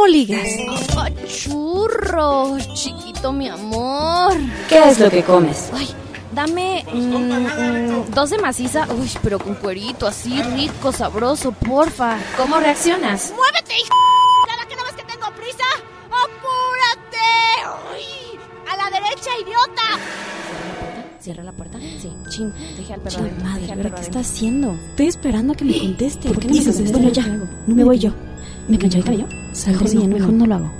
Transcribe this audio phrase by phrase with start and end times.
[0.00, 0.48] ¿Cómo ligas?
[0.96, 2.56] ¡Ah, churro!
[2.72, 4.32] Chiquito, mi amor.
[4.66, 5.68] ¿Qué es lo que comes?
[5.74, 5.90] Ay,
[6.32, 12.16] dame mm, mm, dos de maciza, uy, pero con cuerito, así rico, sabroso, porfa.
[12.38, 13.34] ¿Cómo reaccionas?
[13.36, 13.94] ¡Muévete, hijo!
[14.48, 15.64] ¿Cada que no ves que tengo prisa?
[16.06, 17.18] ¡Apúrate!
[17.92, 18.40] ¡Uy!
[18.70, 19.82] ¡A la derecha, idiota!
[21.20, 21.78] ¿Cierra la puerta?
[21.78, 22.10] Sí.
[22.30, 24.72] Chin, dejé al perro Chin, madre, al ¿ahora perro qué está haciendo?
[24.92, 26.28] Estoy esperando a que me conteste.
[26.28, 26.96] ¿Por qué no me dices contesta?
[26.96, 27.46] Bueno, ya, ¿Qué hago?
[27.66, 28.29] me voy yo.
[28.70, 29.26] ¿Me plancho el cabello?
[29.52, 30.70] Saldré bien, mejor no lo hago.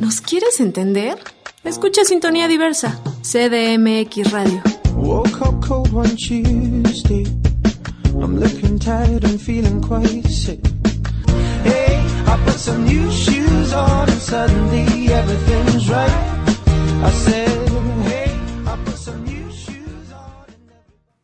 [0.00, 1.18] ¿Nos quieres entender?
[1.64, 4.62] Escucha Sintonía Diversa, CDMX Radio.
[4.94, 7.24] Woke up cold one Tuesday.
[8.22, 10.60] I'm looking tired and feeling quite sick.
[11.64, 16.56] Hey, I put some new shoes on and suddenly everything's right.
[17.02, 17.61] I said,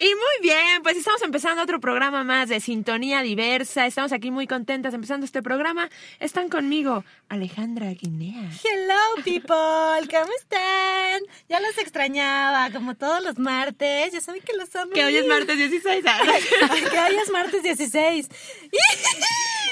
[0.00, 3.84] Y muy bien, pues estamos empezando otro programa más de Sintonía Diversa.
[3.84, 5.90] Estamos aquí muy contentas empezando este programa.
[6.20, 8.48] Están conmigo Alejandra Guinea.
[8.62, 11.22] Hello people, ¿cómo están?
[11.48, 14.12] Ya los extrañaba, como todos los martes.
[14.12, 14.92] Ya saben que los amo.
[14.92, 16.04] Que hoy es martes 16.
[16.06, 16.42] Ay,
[16.92, 18.28] que hoy es martes 16.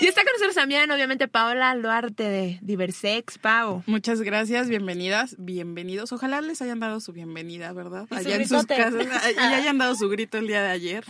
[0.01, 3.39] y está con nosotros también, obviamente, Paola Luarte de Diversex.
[3.39, 3.85] Pau.
[3.87, 6.11] Muchas gracias, bienvenidas, bienvenidos.
[6.11, 8.07] Ojalá les hayan dado su bienvenida, ¿verdad?
[8.11, 9.07] Y su Allá en sus casas,
[9.37, 11.05] y hayan dado su grito el día de ayer.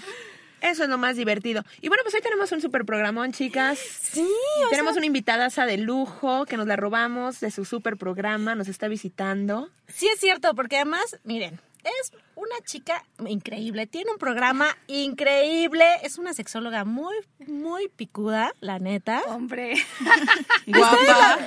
[0.61, 1.63] Eso es lo más divertido.
[1.81, 3.79] Y bueno, pues hoy tenemos un super programón, chicas.
[3.79, 4.27] Sí,
[4.67, 8.55] o Tenemos sea, una invitadaza de lujo que nos la robamos de su super programa,
[8.57, 9.71] nos está visitando.
[9.87, 16.19] sí es cierto, porque además, miren, es una chica increíble, tiene un programa increíble, es
[16.19, 17.15] una sexóloga muy,
[17.47, 19.23] muy picuda, la neta.
[19.29, 19.75] Hombre.
[20.67, 21.39] Guapa.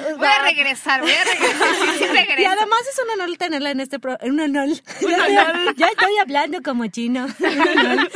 [0.60, 1.76] Voy a regresar, voy a regresar.
[1.76, 2.42] Sí, sí, regreso.
[2.42, 4.32] Y además es un honor tenerla en este programa.
[4.32, 4.68] Un honor.
[5.02, 7.26] Ya, estoy- ya estoy hablando como chino.
[7.40, 8.12] Un honor.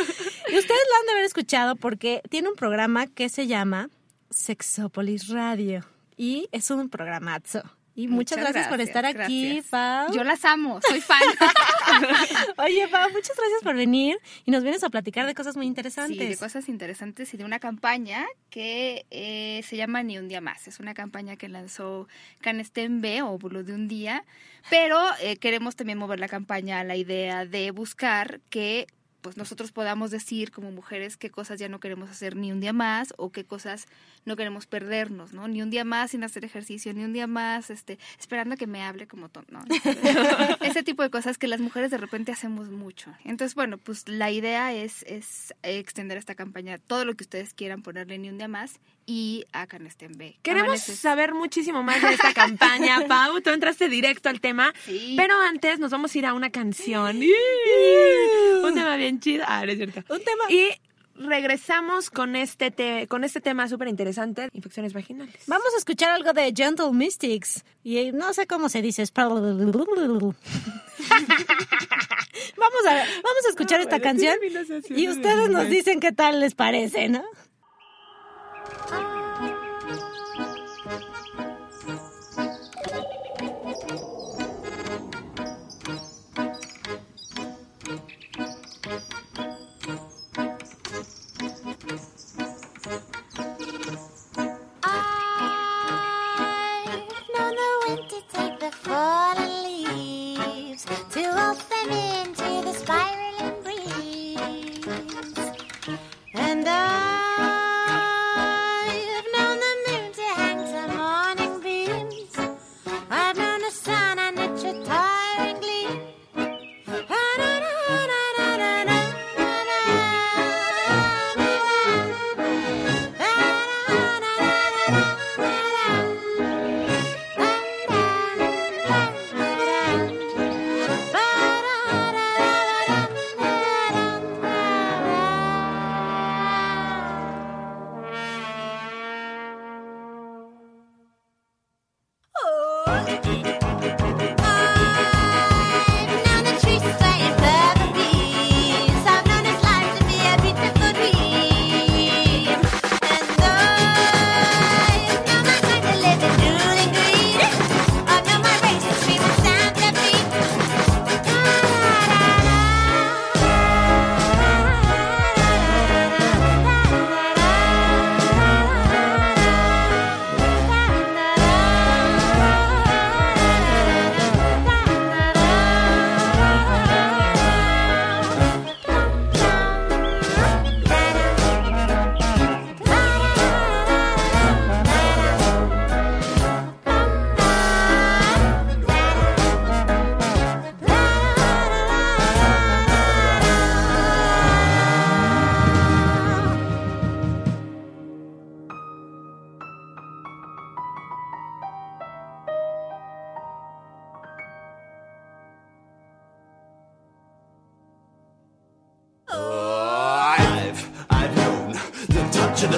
[0.52, 3.90] Y ustedes la han de haber escuchado porque tiene un programa que se llama
[4.30, 5.86] Sexópolis Radio.
[6.18, 7.64] Y es un programazo.
[7.96, 9.68] Y muchas, Muchas gracias, por gracias, estar aquí, gracias.
[9.68, 10.14] Pau.
[10.14, 11.22] Yo las amo, soy fan.
[12.58, 16.18] Oye, Pau, muchas gracias por venir y nos vienes a platicar de cosas muy interesantes.
[16.18, 20.42] Sí, de cosas interesantes y de una campaña que eh, se llama Ni un día
[20.42, 20.68] más.
[20.68, 22.08] Es una campaña que lanzó
[22.42, 24.26] Canestén B o Bulo de un día,
[24.72, 28.88] pero eh, queremos también mover la campaña a la idea de buscar que
[29.24, 32.74] pues nosotros podamos decir como mujeres qué cosas ya no queremos hacer ni un día
[32.74, 33.88] más o qué cosas
[34.26, 35.48] no queremos perdernos, ¿no?
[35.48, 38.82] Ni un día más sin hacer ejercicio, ni un día más este esperando que me
[38.84, 39.64] hable como tonto, ¿no?
[40.62, 43.14] Ese tipo de cosas que las mujeres de repente hacemos mucho.
[43.24, 47.82] Entonces, bueno, pues la idea es, es extender esta campaña, todo lo que ustedes quieran
[47.82, 50.38] ponerle ni un día más y a Canestén B.
[50.42, 53.42] Queremos Amaneces- saber muchísimo más de esta campaña, Pau.
[53.42, 54.74] Tú entraste directo al tema.
[54.86, 55.16] Sí.
[55.18, 57.20] Pero antes nos vamos a ir a una canción.
[58.64, 59.44] Un tema bien chido.
[59.48, 60.00] Ah, no es cierto.
[60.14, 60.44] Un tema.
[60.50, 60.70] Y
[61.16, 65.36] regresamos con este, te- con este tema súper interesante, infecciones vaginales.
[65.48, 67.64] Vamos a escuchar algo de Gentle Mystics.
[67.84, 69.02] Y eh, no sé cómo se dice.
[69.04, 69.36] es- vamos
[72.88, 74.38] a vamos a escuchar esta canción
[74.90, 77.24] y ustedes nos dicen qué tal les parece, ¿no?
[98.90, 99.23] 啊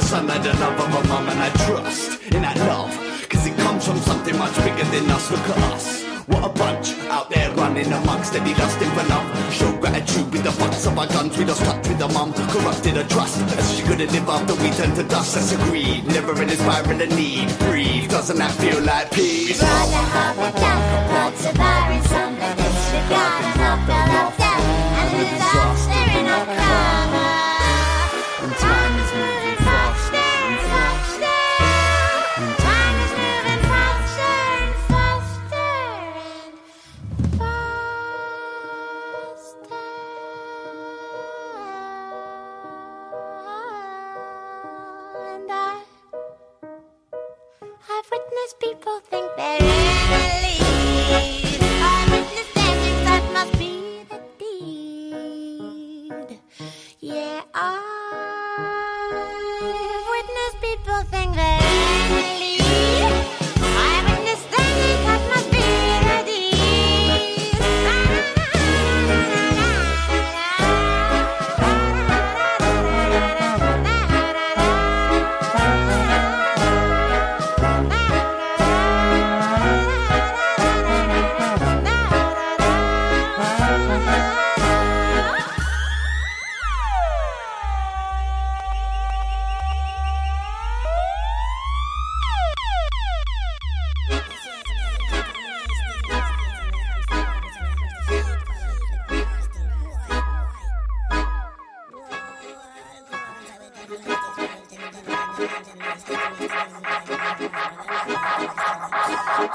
[0.01, 2.91] son of the love of a mom and I trust in that love.
[3.29, 5.31] Cause it comes from something much bigger than us.
[5.31, 6.03] Look at us.
[6.27, 9.53] What a bunch out there running amongst steady lusting for love.
[9.53, 11.37] Show gratitude with the butts of our guns.
[11.37, 13.41] We lost touch with the mum, corrupted her trust.
[13.57, 15.35] As she couldn't live after we turned to dust.
[15.35, 17.47] That's a greed, never in inspiring the need.
[17.59, 19.61] Breathe, doesn't that feel like peace?
[19.61, 24.65] Rather have a death than surviving some that disregard and not feel of death
[24.99, 26.14] and the disaster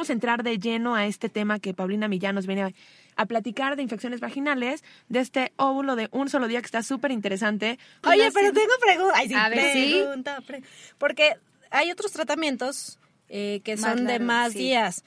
[0.00, 2.72] vamos a entrar de lleno a este tema que Paulina Millán nos viene a,
[3.16, 7.10] a platicar de infecciones vaginales, de este óvulo de un solo día que está súper
[7.10, 7.78] interesante.
[8.08, 9.20] Oye, pero tengo preguntas.
[9.36, 9.98] A ver, sí.
[10.02, 10.40] pregunta.
[10.46, 10.62] pre-
[10.96, 11.34] Porque
[11.70, 12.98] hay otros tratamientos
[13.28, 14.58] eh, que Más son de más sí.
[14.60, 15.04] días.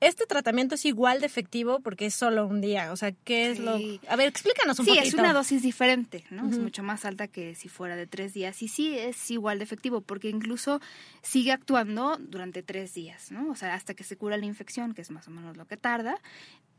[0.00, 2.90] ¿Este tratamiento es igual de efectivo porque es solo un día?
[2.90, 3.76] O sea, ¿qué es lo...?
[3.76, 4.00] Sí.
[4.08, 5.06] A ver, explícanos un Sí, poquito.
[5.08, 6.48] es una dosis diferente, ¿no?
[6.48, 8.62] Es mucho más alta que si fuera de tres días.
[8.62, 10.80] Y sí es igual de efectivo, porque incluso
[11.20, 13.50] sigue actuando durante tres días, ¿no?
[13.50, 15.76] O sea, hasta que se cura la infección, que es más o menos lo que
[15.76, 16.18] tarda.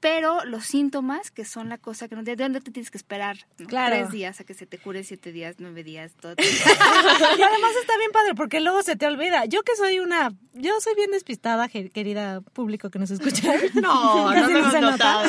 [0.01, 3.37] Pero los síntomas, que son la cosa que no de dónde te tienes que esperar,
[3.59, 3.67] ¿no?
[3.67, 3.95] Claro.
[3.95, 6.33] Tres días a que se te cure, siete días, nueve días, todo.
[6.39, 9.45] y además está bien padre porque luego se te olvida.
[9.45, 10.33] Yo que soy una...
[10.53, 13.53] Yo soy bien despistada, querida público que nos escucha.
[13.75, 15.21] No, no lo hemos se nota.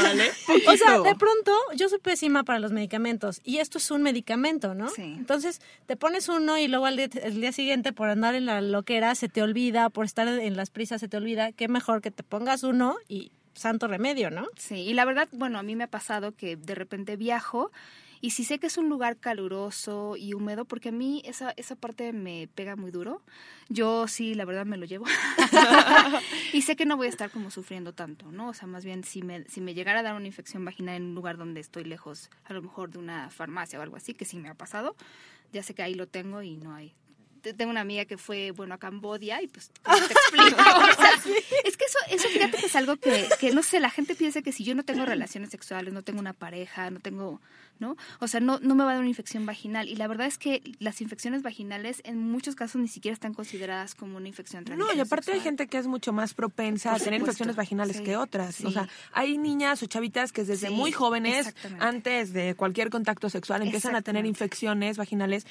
[0.67, 4.75] O sea, de pronto yo soy pésima para los medicamentos y esto es un medicamento,
[4.75, 4.89] ¿no?
[4.89, 5.03] Sí.
[5.03, 8.61] Entonces te pones uno y luego al día, el día siguiente por andar en la
[8.61, 11.53] loquera se te olvida, por estar en las prisas se te olvida.
[11.53, 14.47] Qué mejor que te pongas uno y santo remedio, ¿no?
[14.57, 17.71] Sí, y la verdad, bueno, a mí me ha pasado que de repente viajo
[18.25, 21.75] y si sé que es un lugar caluroso y húmedo, porque a mí esa, esa
[21.75, 23.21] parte me pega muy duro,
[23.69, 25.07] yo sí, la verdad me lo llevo.
[26.53, 28.51] y sé que no voy a estar como sufriendo tanto, ¿no?
[28.51, 31.03] O sea, más bien si me, si me llegara a dar una infección vaginal en
[31.03, 34.25] un lugar donde estoy lejos, a lo mejor de una farmacia o algo así, que
[34.25, 34.95] sí me ha pasado,
[35.53, 36.95] ya sé que ahí lo tengo y no hay
[37.43, 40.61] tengo una amiga que fue, bueno, a Cambodia y pues, ¿cómo te explico?
[40.61, 41.15] O sea,
[41.65, 44.43] es que eso, eso fíjate que es algo que, que, no sé, la gente piensa
[44.43, 47.41] que si yo no tengo relaciones sexuales, no tengo una pareja, no tengo,
[47.79, 47.97] ¿no?
[48.21, 49.89] O sea, no, no me va a dar una infección vaginal.
[49.89, 53.95] Y la verdad es que las infecciones vaginales en muchos casos ni siquiera están consideradas
[53.95, 57.05] como una infección No, y aparte hay gente que es mucho más propensa Por a
[57.05, 58.65] tener supuesto, infecciones vaginales sí, que otras.
[58.65, 63.29] O sea, hay niñas o chavitas que desde Sí, muy jóvenes, antes de cualquier contacto
[63.29, 65.47] sexual, empiezan a tener infecciones vaginales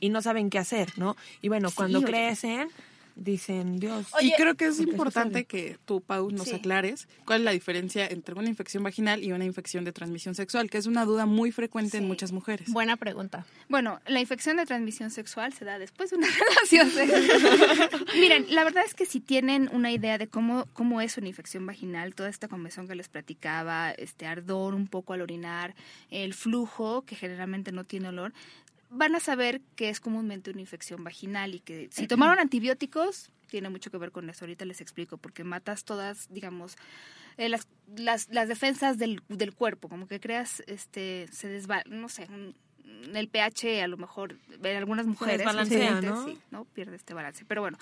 [0.00, 1.16] y no saben qué hacer, ¿no?
[1.42, 2.06] Y bueno, Sí, cuando oye.
[2.06, 2.68] crecen,
[3.16, 4.08] dicen, Dios.
[4.20, 6.56] y creo que es importante que tú, Pau, nos Sí.
[6.56, 10.68] aclares cuál es la diferencia entre una infección vaginal y una infección de transmisión sexual,
[10.68, 12.72] que es una duda muy frecuente en muchas mujeres.
[12.72, 13.46] Buena pregunta.
[13.68, 18.04] Bueno, la infección de transmisión sexual se da después de una relación sexual.
[18.18, 21.64] Miren, la verdad es que si tienen una idea de cómo, cómo es una infección
[21.66, 25.76] vaginal, toda esta convención que les platicaba, este ardor un poco al orinar,
[26.10, 28.32] el flujo, que generalmente no tiene olor,
[28.94, 33.68] van a saber que es comúnmente una infección vaginal y que si tomaron antibióticos, tiene
[33.68, 34.44] mucho que ver con eso.
[34.44, 36.76] Ahorita les explico, porque matas todas, digamos,
[37.36, 42.08] eh, las, las, las defensas del, del cuerpo, como que creas, este, se desva, no
[42.08, 42.54] sé, un-
[43.14, 46.24] el pH a lo mejor en algunas mujeres obviamente, ¿no?
[46.24, 46.64] sí, ¿no?
[46.66, 47.44] Pierde este balance.
[47.46, 47.78] Pero bueno,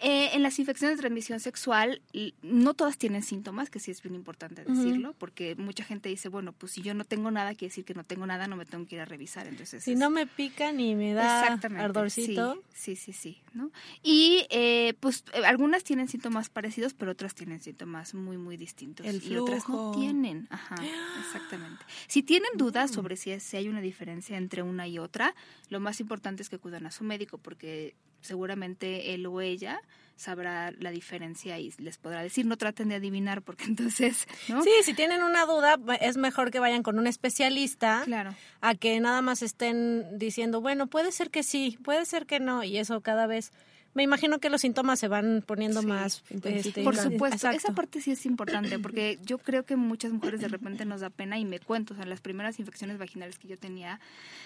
[0.00, 2.00] eh, en las infecciones de transmisión sexual
[2.42, 6.52] no todas tienen síntomas, que sí es bien importante decirlo, porque mucha gente dice, bueno,
[6.52, 8.86] pues si yo no tengo nada, quiere decir que no tengo nada, no me tengo
[8.86, 9.46] que ir a revisar.
[9.46, 12.62] Entonces, Si es- no me pica ni me da ardorcito.
[12.74, 13.70] Sí, sí, sí, sí, ¿no?
[14.02, 19.06] Y eh, pues eh, algunas tienen síntomas parecidos, pero otras tienen síntomas muy, muy distintos.
[19.06, 19.92] El y otras no flujo.
[19.98, 20.46] tienen.
[20.50, 20.76] Ajá,
[21.20, 21.84] exactamente.
[22.06, 25.34] Si tienen dudas sobre si, es- si hay una diferencia entre una y otra,
[25.70, 29.80] lo más importante es que acudan a su médico, porque seguramente él o ella
[30.16, 34.62] sabrá la diferencia y les podrá decir, no traten de adivinar, porque entonces, ¿no?
[34.62, 38.34] Sí, si tienen una duda, es mejor que vayan con un especialista Claro.
[38.60, 42.62] a que nada más estén diciendo, bueno, puede ser que sí, puede ser que no,
[42.62, 43.50] y eso cada vez,
[43.94, 46.22] me imagino que los síntomas se van poniendo Sí, más.
[46.44, 50.48] este, Por supuesto, esa parte sí es importante porque yo creo que muchas mujeres de
[50.48, 53.58] repente nos da pena y me cuento, o sea, las primeras infecciones vaginales que yo
[53.58, 54.00] tenía,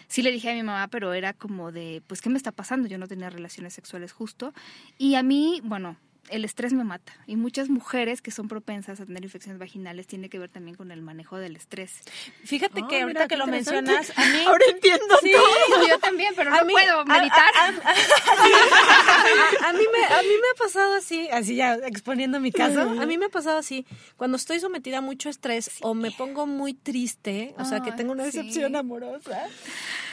[0.09, 2.89] sí le dije a mi mamá, pero era como de, pues, ¿qué me está pasando?
[2.89, 4.53] Yo no tenía relaciones sexuales justo.
[4.99, 5.97] Y a mí, bueno,
[6.31, 7.13] el estrés me mata.
[7.27, 10.91] Y muchas mujeres que son propensas a tener infecciones vaginales tiene que ver también con
[10.91, 12.01] el manejo del estrés.
[12.45, 14.39] Fíjate Ah, que ahorita mira, que lo mencionas, a mí...
[14.47, 15.87] Ahora entiendo Sí, todo.
[15.89, 17.51] Yo también, pero A no mí- puedo a- meditar.
[17.57, 17.71] A, a-
[19.69, 23.07] a mí me, a mí me ha pasado así, así ya exponiendo mi caso, a
[23.07, 26.75] mí me ha pasado así, cuando estoy sometida a mucho estrés o me pongo muy
[26.75, 28.39] triste, o sea, que Ay, tengo una sí.
[28.39, 29.47] decepción amorosa.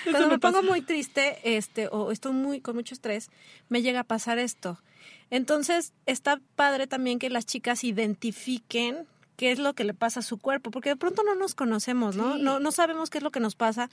[0.03, 3.29] Cuando me pongo muy triste, este, o estoy muy con mucho estrés,
[3.69, 4.79] me llega a pasar esto.
[5.29, 10.23] Entonces, está padre también que las chicas identifiquen qué es lo que le pasa a
[10.23, 12.35] su cuerpo, porque de pronto no nos conocemos, ¿no?
[12.35, 12.41] Sí.
[12.43, 13.89] No, no sabemos qué es lo que nos pasa.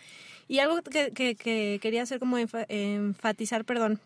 [0.49, 4.01] Y algo que, que- que quería hacer como enfa- enfatizar, perdón,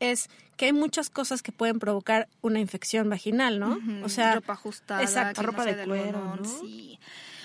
[0.00, 3.78] es que hay muchas cosas que pueden provocar una infección vaginal, ¿no?
[4.04, 6.44] O sea, ropa ajustada, exacto, no ropa de cuero, ¿no?
[6.44, 6.98] sí.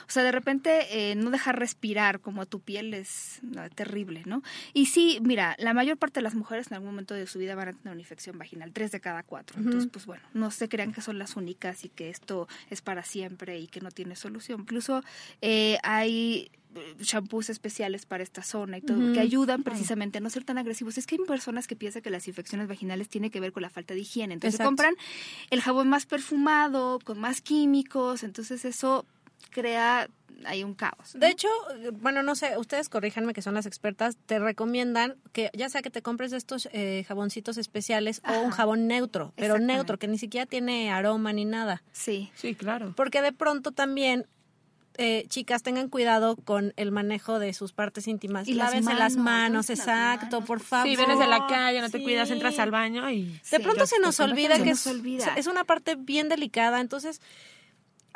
[0.09, 4.23] O sea, de repente eh, no dejar respirar como a tu piel es no, terrible,
[4.25, 4.41] ¿no?
[4.73, 7.53] Y sí, mira, la mayor parte de las mujeres en algún momento de su vida
[7.53, 9.59] van a tener una infección vaginal, tres de cada cuatro.
[9.59, 13.03] Entonces, pues bueno, no se crean que son las únicas y que esto es para
[13.03, 14.61] siempre y que no tiene solución.
[14.61, 15.03] Incluso
[15.41, 20.29] eh, hay eh, shampoos especiales para esta zona y todo, que ayudan precisamente a no
[20.29, 20.97] ser tan agresivos.
[20.97, 23.69] Es que hay personas que piensan que las infecciones vaginales tienen que ver con la
[23.69, 24.35] falta de higiene.
[24.35, 24.69] Entonces Exacto.
[24.69, 24.95] compran
[25.49, 29.05] el jabón más perfumado, con más químicos, entonces eso
[29.51, 30.07] crea
[30.45, 31.15] hay un caos.
[31.15, 31.19] ¿no?
[31.19, 31.49] De hecho,
[31.99, 35.89] bueno, no sé, ustedes corríjanme que son las expertas, te recomiendan que ya sea que
[35.89, 40.45] te compres estos eh, jaboncitos especiales o un jabón neutro, pero neutro, que ni siquiera
[40.45, 41.83] tiene aroma ni nada.
[41.91, 42.31] Sí.
[42.35, 42.93] Sí, claro.
[42.95, 44.27] Porque de pronto también,
[44.97, 48.47] eh, chicas, tengan cuidado con el manejo de sus partes íntimas.
[48.47, 50.87] Y Lávense las manos, las exacto, manos, por por favor.
[50.89, 53.23] Sí, vienes de la calle, no te cuidas, entras al baño y...
[53.25, 53.59] De Sí.
[53.59, 55.33] pronto se nos olvida se que nos es, olvida.
[55.35, 57.21] es una parte bien delicada, entonces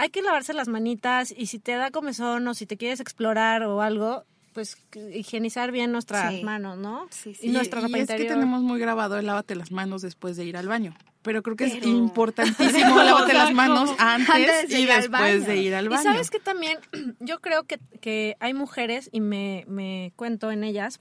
[0.03, 3.63] hay que lavarse las manitas y si te da comezón o si te quieres explorar
[3.63, 4.77] o algo, pues
[5.13, 6.43] higienizar bien nuestras Sí.
[6.43, 7.07] manos, ¿no?
[7.09, 7.47] Sí, sí.
[7.47, 10.45] Y nuestra y ropa es que tenemos muy grabado el lávate las manos después de
[10.45, 10.93] ir al baño.
[11.23, 15.21] Pero creo que es importantísimo lávate las manos antes, Antes de y ir al después
[15.39, 15.45] baño.
[15.47, 16.03] de ir al Y baño.
[16.03, 16.77] sabes que también
[17.19, 20.99] yo creo que, que hay mujeres, y me, me cuento en ellas,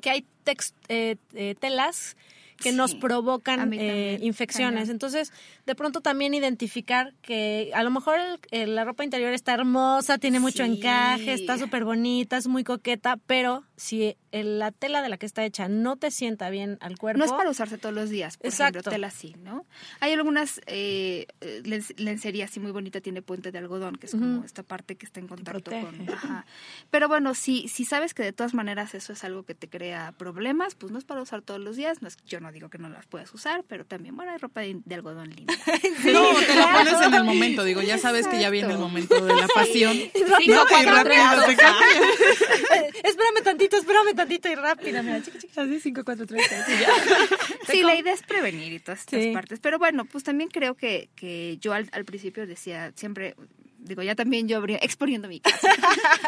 [0.00, 2.16] que hay tex- eh, eh, telas
[2.60, 4.80] que Sí, nos provocan eh, infecciones.
[4.82, 4.90] cañón.
[4.92, 5.32] Entonces,
[5.66, 10.18] de pronto también identificar que a lo mejor el- el- la ropa interior está hermosa,
[10.18, 10.70] tiene mucho Sí.
[10.72, 15.44] encaje, está súper bonita, es muy coqueta, pero si la tela de la que está
[15.44, 17.18] hecha no te sienta bien al cuerpo...
[17.18, 18.78] No es para usarse todos los días, por Exacto.
[18.78, 19.66] ejemplo, tela sí, ¿no?
[20.00, 21.26] Hay algunas eh,
[21.64, 25.06] len- lencería así muy bonita, tiene puente de algodón, que es como esta parte que
[25.06, 26.08] está en contacto con...
[26.10, 26.46] Ajá.
[26.90, 30.12] Pero bueno, si, si sabes que de todas maneras eso es algo que te crea
[30.16, 32.78] problemas, pues no es para usar todos los días, no es, yo no digo que
[32.78, 35.54] no las puedas usar, pero también, bueno, hay ropa de, de algodón linda.
[36.10, 37.62] No, te la pones en el momento.
[37.64, 39.96] Digo, ya sabes que ya viene el momento de la pasión.
[40.38, 41.20] Cinco, cuatro, tres,
[41.56, 42.00] cambia.
[42.76, 45.60] Eh, espérame tantito, espérame tantito y rápida, mira, chiqui, chiqui.
[45.60, 46.42] Así, 5, 4, 3,
[47.70, 49.32] Sí, la idea es prevenir y todas estas Sí.
[49.32, 49.60] partes.
[49.60, 53.34] Pero bueno, pues también creo que, que yo al, al principio decía, siempre
[53.78, 55.66] digo, ya también yo abrí- exponiendo mi caso.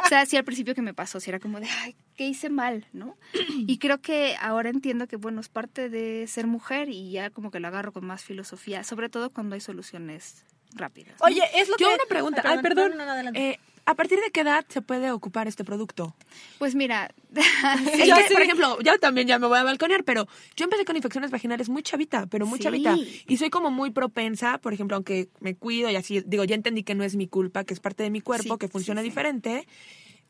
[0.05, 2.49] o sea, sí al principio que me pasó, sí era como de, ay, ¿qué hice
[2.49, 2.87] mal?
[2.93, 3.17] ¿No?
[3.67, 7.51] Y creo que ahora entiendo que, bueno, es parte de ser mujer y ya como
[7.51, 10.45] que lo agarro con más filosofía, sobre todo cuando hay soluciones
[10.75, 11.15] rápidas.
[11.21, 11.27] ¿no?
[11.27, 11.95] Oye, es lo Yo que...
[11.95, 12.43] una pregunta.
[12.45, 12.93] Ay, Ay, perdón.
[12.93, 13.51] No, no, no, adelante.
[13.51, 16.15] Eh, ¿A partir de qué edad se puede ocupar este producto?
[16.59, 18.33] Pues mira, Es Yo que, sí.
[18.35, 21.69] por ejemplo, yo también ya me voy a balconear, pero yo empecé con infecciones vaginales
[21.69, 22.65] muy chavita, pero muy Sí.
[22.65, 22.97] chavita.
[23.27, 26.83] Y soy como muy propensa, por ejemplo, aunque me cuido y así, digo, ya entendí
[26.85, 29.67] que no es mi culpa, que es parte de mi cuerpo, Sí, que funciona diferente.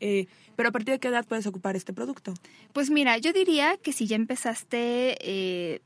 [0.02, 2.34] Eh, pero a partir de qué edad puedes ocupar este producto?
[2.72, 5.80] Pues mira, yo diría que si ya empezaste, eh,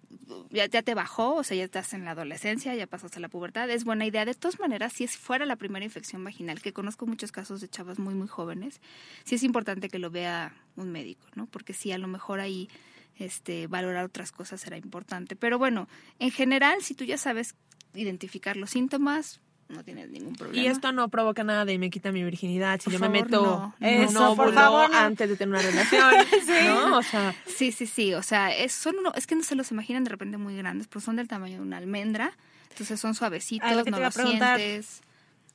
[0.50, 3.68] ya, ya te bajó, o sea, ya estás en la adolescencia, ya pasaste la pubertad,
[3.68, 4.24] es buena idea.
[4.24, 7.68] De todas maneras, si es fuera la primera infección vaginal, que conozco muchos casos de
[7.68, 8.80] chavas muy, muy jóvenes,
[9.24, 11.46] sí es importante que lo vea un médico, ¿no?
[11.46, 12.70] Porque sí, a lo mejor ahí
[13.18, 15.36] este, valorar otras cosas será importante.
[15.36, 17.54] Pero bueno, en general, si tú ya sabes
[17.94, 20.62] identificar los síntomas, no tienes ningún problema.
[20.62, 23.72] Y esto no provoca nada de me quita mi virginidad si Por yo me meto
[24.12, 24.36] no.
[24.36, 24.96] por favor, no.
[24.96, 26.14] antes de tener una relación,
[26.90, 26.98] ¿no?
[26.98, 28.14] O sea, Sí, sí, sí.
[28.14, 30.86] O sea, es, son uno, es que no se los imaginan de repente muy grandes,
[30.86, 32.32] pero son del tamaño de una almendra.
[32.70, 35.00] Entonces son suavecitos, no los sientes.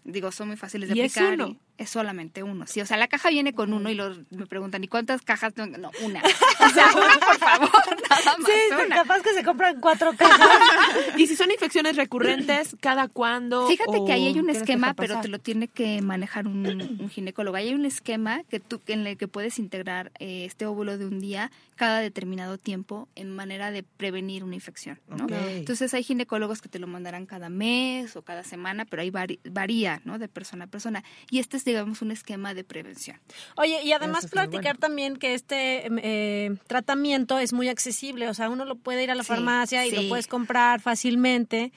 [0.04, 1.36] Digo, son muy fáciles de ¿Y es aplicar.
[1.36, 1.48] uno?
[1.50, 2.66] y es solamente uno.
[2.68, 5.54] Sí, o sea, la caja viene con uno y los, me preguntan, ¿y cuántas cajas
[5.54, 5.78] tengo?
[5.78, 6.22] No, una.
[6.62, 7.72] O sea, una, por favor,
[8.10, 8.46] nada más.
[8.48, 8.96] Sí, una.
[8.98, 10.48] capaz que se compran cuatro cajas.
[11.18, 13.68] y si son infecciones recurrentes, ¿cada cuándo?
[13.68, 16.68] Fíjate o que ahí hay un esquema, pero te lo tiene que manejar un,
[17.00, 17.58] un ginecólogo.
[17.58, 21.06] Ahí hay un esquema que tú, en el que puedes integrar eh, este óvulo de
[21.08, 25.26] un día cada determinado tiempo en manera de prevenir una infección, ¿no?
[25.30, 29.40] Entonces hay ginecólogos que te lo mandarán cada mes o cada semana, pero ahí vari-
[29.50, 30.20] varía, ¿no?
[30.20, 31.04] De persona a persona.
[31.32, 33.18] Y este es, digamos, un esquema de prevención.
[33.56, 38.50] Oye, y además es platicar también que este eh, tratamiento es muy accesible, o sea,
[38.50, 39.96] uno lo puede ir a la Sí, farmacia y sí.
[39.96, 41.72] lo puedes comprar fácilmente,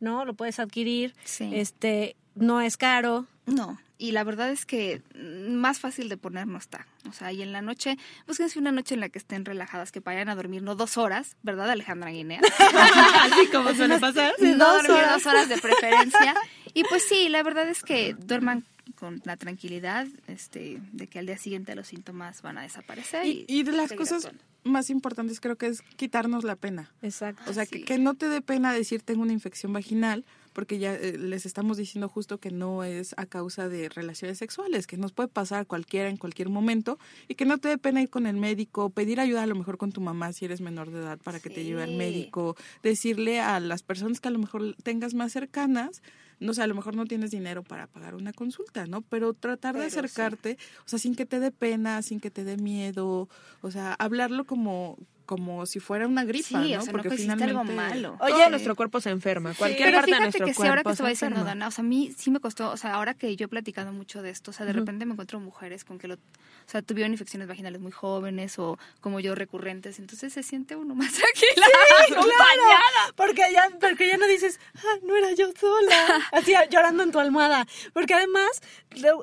[0.00, 0.24] ¿no?
[0.24, 1.50] Lo puedes adquirir, Sí.
[1.54, 3.26] este, no es caro.
[3.46, 6.86] No, y la verdad es que mm, más fácil de poner no está.
[7.08, 10.00] O sea, y en la noche, búsquense una noche en la que estén relajadas, que
[10.00, 12.40] vayan a dormir, no dos horas, ¿verdad, Alejandra Guinea?
[13.22, 14.34] Así como suele pasar.
[14.40, 16.34] no dormir dos horas de preferencia.
[16.74, 18.64] Y pues sí, la verdad es que duerman
[18.96, 23.26] con la tranquilidad este, de que al día siguiente los síntomas van a desaparecer.
[23.26, 24.44] Y, Y, y de las cosas actuando.
[24.64, 26.92] más importantes creo que es quitarnos la pena.
[27.02, 27.42] Exacto.
[27.50, 27.84] O sea, que, Sí.
[27.84, 30.24] que no te dé pena decir tengo una infección vaginal,
[30.54, 34.88] porque ya eh, les estamos diciendo justo que no es a causa de relaciones sexuales,
[34.88, 36.98] que nos puede pasar a cualquiera en cualquier momento
[37.28, 39.78] y que no te dé pena ir con el médico, pedir ayuda a lo mejor
[39.78, 43.38] con tu mamá si eres menor de edad para que te lleve al médico, decirle
[43.40, 46.02] a las personas que a lo mejor tengas más cercanas,
[46.40, 49.02] no sé, a lo mejor no tienes dinero para pagar una consulta, ¿no?
[49.02, 49.98] Pero tratar de Pero sí.
[49.98, 53.28] acercarte, o sea, sin que te dé pena, sin que te dé miedo,
[53.60, 54.96] o sea, hablarlo como
[55.28, 56.60] como si fuera una gripa, Sí, ¿no?
[56.62, 58.16] o sea, no Porque que existe finalmente algo malo.
[58.20, 58.50] Oye, Sí.
[58.50, 59.52] nuestro cuerpo se enferma.
[59.54, 61.50] Cualquier parte de fíjate nuestro que sí, cuerpo ahora que se estaba diciendo enferma.
[61.50, 63.92] Dana, o sea, a mí sí me costó, o sea, ahora que yo he platicado
[63.92, 66.18] mucho de esto, o sea, de repente me encuentro mujeres con que lo, o
[66.66, 71.12] sea, tuvieron infecciones vaginales muy jóvenes o como yo recurrentes, entonces se siente uno más
[71.12, 71.66] tranquila,
[72.10, 73.12] acompañada.
[73.16, 77.18] Porque ya, porque ya no dices, ah, no era yo sola, así llorando en tu
[77.18, 77.66] almohada.
[77.92, 78.62] Porque además,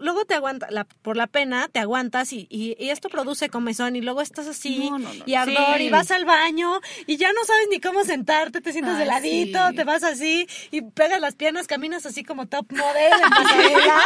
[0.02, 3.96] luego te aguanta, la, por la pena, te aguantas y, y, y esto produce comezón
[3.96, 5.24] y luego estás así No, no, no.
[5.26, 5.84] y ardor Sí.
[5.84, 9.06] y vas al baño y ya no sabes ni cómo sentarte, te sientas Ay, de
[9.06, 9.76] ladito, sí.
[9.76, 14.02] te vas así y pegas las piernas, caminas así como top model en pasarela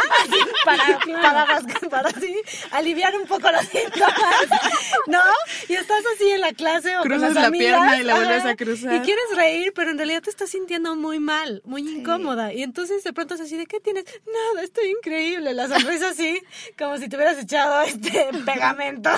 [0.64, 1.58] para,
[1.90, 2.34] para, así
[2.72, 4.46] aliviar un poco los síntomas,
[5.06, 5.20] ¿no?
[5.68, 8.14] Y estás así en la clase o Cruzas con las la amigas, pierna y la
[8.14, 8.94] vuelves a cruzar.
[8.94, 12.52] Y quieres reír, pero en realidad te estás sintiendo muy mal, muy incómoda.
[12.52, 14.04] Y entonces de pronto es así, ¿de qué tienes?
[14.26, 15.54] Nada, estoy increíble.
[15.54, 16.40] La sonrisa así,
[16.78, 19.10] como si te hubieras echado este pegamento.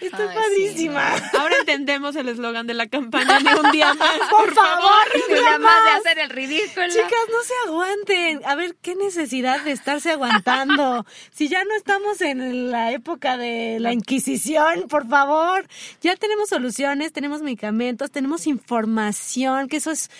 [0.00, 1.14] Estoy Ay, padrísima.
[1.38, 4.18] Ahora entendemos el eslogan de la campaña ni un día más.
[4.30, 4.92] Por favor,
[5.28, 6.88] Y nada más de hacer el ridículo.
[6.88, 8.40] Chicas, no se aguanten.
[8.44, 11.04] A ver, qué necesidad de estarse aguantando.
[11.30, 15.66] Si ya no estamos en la época de la Inquisición, por favor.
[16.00, 20.10] Ya tenemos soluciones, tenemos medicamentos, tenemos información, que eso es.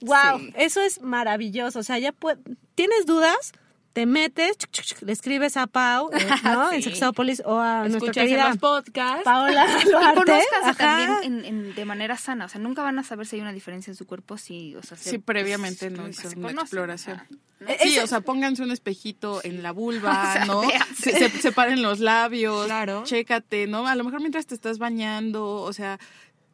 [0.00, 0.52] Wow, Sí.
[0.56, 1.80] eso es maravilloso.
[1.80, 2.38] O sea, ya pue-
[2.74, 3.52] ¿Tienes dudas?
[3.98, 6.70] Te metes, chuc, chuc, chuc, le escribes a Pau, eh, ¿no?
[6.72, 6.82] En.
[6.84, 9.24] Sexópolis o a nuestra Escuchas en querida los podcasts.
[9.24, 10.40] Paola Y Duarte.
[10.62, 10.74] Ajá.
[10.76, 13.52] también en, en- de manera sana, o sea, nunca van a saber si hay una
[13.52, 16.52] diferencia en su cuerpo si, o sea, se- Sí, previamente no pues, hizo se una
[16.52, 17.22] exploración.
[17.58, 17.66] ¿no?
[17.82, 20.62] Sí, o sea, pónganse un espejito en la vulva, O sea, ¿no?
[20.96, 23.02] se- separen los labios, Claro.
[23.02, 23.88] chécate, ¿no?
[23.88, 25.98] A lo mejor mientras te estás bañando, o sea,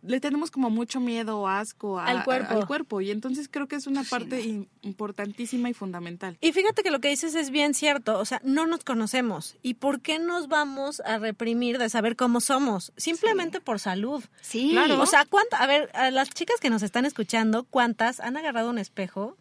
[0.07, 2.55] le tenemos como mucho miedo o asco a- Al cuerpo.
[2.55, 6.37] a- al cuerpo y entonces creo que es una parte importantísima y fundamental.
[6.41, 9.57] Y fíjate que lo que dices es bien cierto, o sea, no nos conocemos.
[9.63, 12.93] ¿Y por qué nos vamos a reprimir de saber cómo somos?
[12.97, 14.23] Simplemente por salud.
[14.43, 14.71] Sí.
[14.73, 15.01] Claro.
[15.01, 15.61] O sea, ¿cuántas?
[15.61, 19.37] A ver, a las chicas que nos están escuchando, ¿cuántas han agarrado un espejo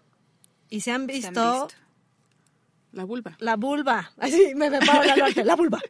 [0.69, 1.29] y se han Se han visto,
[1.65, 1.67] visto.
[2.93, 3.35] La vulva.
[3.39, 4.11] La vulva.
[4.19, 5.43] Así me preparo la norte.
[5.43, 5.81] La vulva.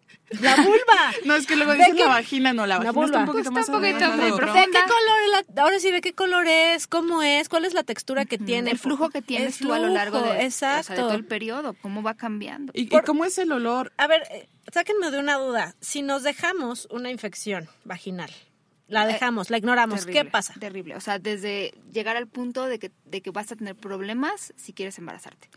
[0.41, 0.71] La vulva.
[1.25, 2.03] No, es que luego ¿De dicen qué?
[2.03, 3.25] la vagina, no, la La vagina está un vulva.
[3.25, 4.51] poquito Pues más está un poquito.
[4.53, 6.87] ¿De qué color es la, ahora sí, ¿de qué color es?
[6.87, 7.49] ¿Cómo es?
[7.49, 8.71] ¿Cuál es la textura que tiene?
[8.71, 10.93] el flujo que tienes El tú a lo largo flujo, de, o sea, exacto.
[10.93, 12.71] de todo el periodo, cómo va cambiando.
[12.75, 13.91] ¿Y, cómo es el olor?
[13.97, 15.75] A ver, eh, sáquenme de una duda.
[15.81, 18.31] Si nos dejamos una infección vaginal,
[18.87, 20.53] la dejamos, la ignoramos, ¿qué pasa?
[20.59, 20.95] Terrible.
[20.95, 24.73] O sea, desde llegar al punto de que, de que vas a tener problemas si
[24.73, 25.49] quieres embarazarte.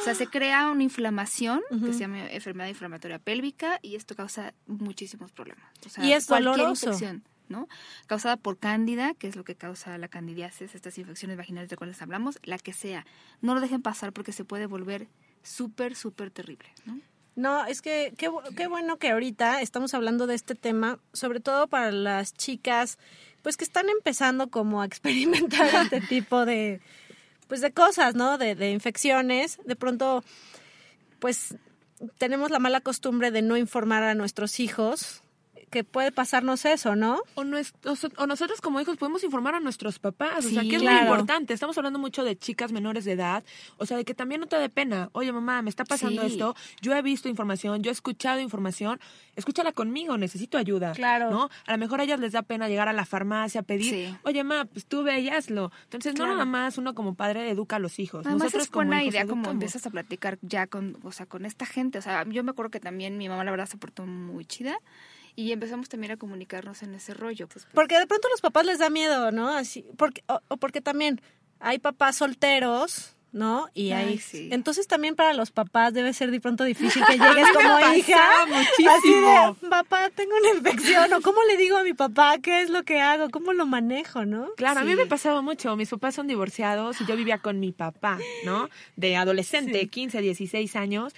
[0.00, 4.54] O sea, se crea una inflamación que se llama enfermedad inflamatoria pélvica y esto causa
[4.66, 5.64] muchísimos problemas.
[5.84, 6.86] O sea, Y es cualquier doloroso.
[6.86, 7.66] infección, ¿no?
[8.06, 12.00] Causada por cándida, que es lo que causa la candidiasis, estas infecciones vaginales de cuales
[12.02, 13.06] hablamos, la que sea.
[13.40, 15.08] No lo dejen pasar porque se puede volver
[15.42, 17.00] súper, súper terrible, ¿no?
[17.36, 21.66] No, es que qué, qué bueno que ahorita estamos hablando de este tema, sobre todo
[21.68, 22.98] para las chicas,
[23.42, 26.80] pues que están empezando como a experimentar este tipo de,
[27.46, 28.38] pues de cosas, ¿no?
[28.38, 29.58] De, de infecciones.
[29.66, 30.24] De pronto,
[31.18, 31.56] pues
[32.16, 35.22] tenemos la mala costumbre de no informar a nuestros hijos
[35.76, 37.20] que puede pasarnos eso, ¿no?
[37.34, 40.62] O, nues- o so- o nosotros como hijos podemos informar a nuestros papás, o sea,
[40.62, 40.96] que es claro.
[40.96, 41.52] muy importante.
[41.52, 43.44] Estamos hablando mucho de chicas menores de edad,
[43.76, 45.10] o sea, de que también no te dé pena.
[45.12, 46.28] Oye, mamá, me está pasando Sí.
[46.28, 48.98] esto, yo he visto información, yo he escuchado información,
[49.34, 50.92] escúchala conmigo, necesito ayuda.
[50.92, 51.30] Claro.
[51.30, 51.50] ¿No?
[51.66, 54.16] A lo mejor a ellas les da pena llegar a la farmacia, pedir, Sí.
[54.22, 55.72] oye, mamá, pues tú ve y hazlo.
[55.84, 58.24] Entonces, no nada más uno como padre educa a los hijos.
[58.24, 61.26] Además Nosotros es buena como hijos idea como empiezas a platicar ya con, o sea,
[61.26, 61.98] con esta gente.
[61.98, 64.78] O sea, yo me acuerdo que también mi mamá la verdad se portó muy chida
[65.36, 67.46] y empezamos también a comunicarnos en ese rollo.
[67.46, 69.48] Pues, pues, Porque de pronto a los papás les da miedo, ¿no?
[69.48, 71.20] Así, porque, o, o porque también
[71.60, 73.68] hay papás solteros, ¿no?
[73.74, 74.48] Y Ay, hay, sí.
[74.50, 78.46] entonces también para los papás debe ser de pronto difícil que llegues como hija.
[78.46, 78.90] muchísimo.
[78.90, 79.12] Así
[79.62, 82.82] de, papá, tengo una infección, o cómo le digo a mi papá qué es lo
[82.84, 84.48] que hago, cómo lo manejo, ¿no?
[84.56, 84.96] Claro, a mí Sí.
[84.96, 85.76] me pasaba mucho.
[85.76, 88.70] Mis papás son divorciados y yo vivía con mi papá, ¿no?
[88.96, 91.12] De adolescente, 15, 16 años.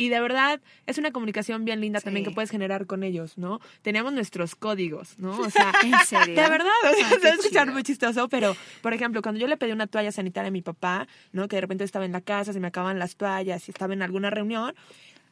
[0.00, 3.60] Y de verdad es una comunicación bien linda también que puedes generar con ellos, ¿no?
[3.82, 5.38] Teníamos nuestros códigos, ¿no?
[5.38, 6.42] O sea, ¿En serio?
[6.42, 9.58] de verdad, o sea, Ay, se escuchar muy chistoso, pero, por ejemplo, cuando yo le
[9.58, 11.48] pedí una toalla sanitaria a mi papá, ¿no?
[11.48, 14.00] Que de repente estaba en la casa, se me acaban las toallas y estaba en
[14.00, 14.74] alguna reunión,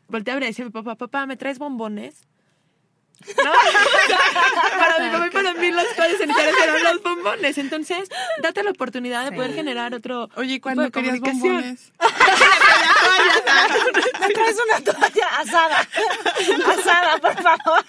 [0.08, 2.26] volteé a ver y decía a mi papá, papá, ¿me traes bombones?
[3.26, 3.52] ¿No?
[4.78, 7.58] para mi papá y para mí las toallas sanitarias eran los bombones.
[7.58, 8.08] Entonces,
[8.42, 9.36] date la oportunidad de Sí.
[9.36, 11.54] poder generar otro Oye, tipo cuando de querías comunicación.
[11.54, 11.92] bombones?
[14.20, 15.88] Me traes una toalla asada,
[16.78, 17.84] asada, por favor.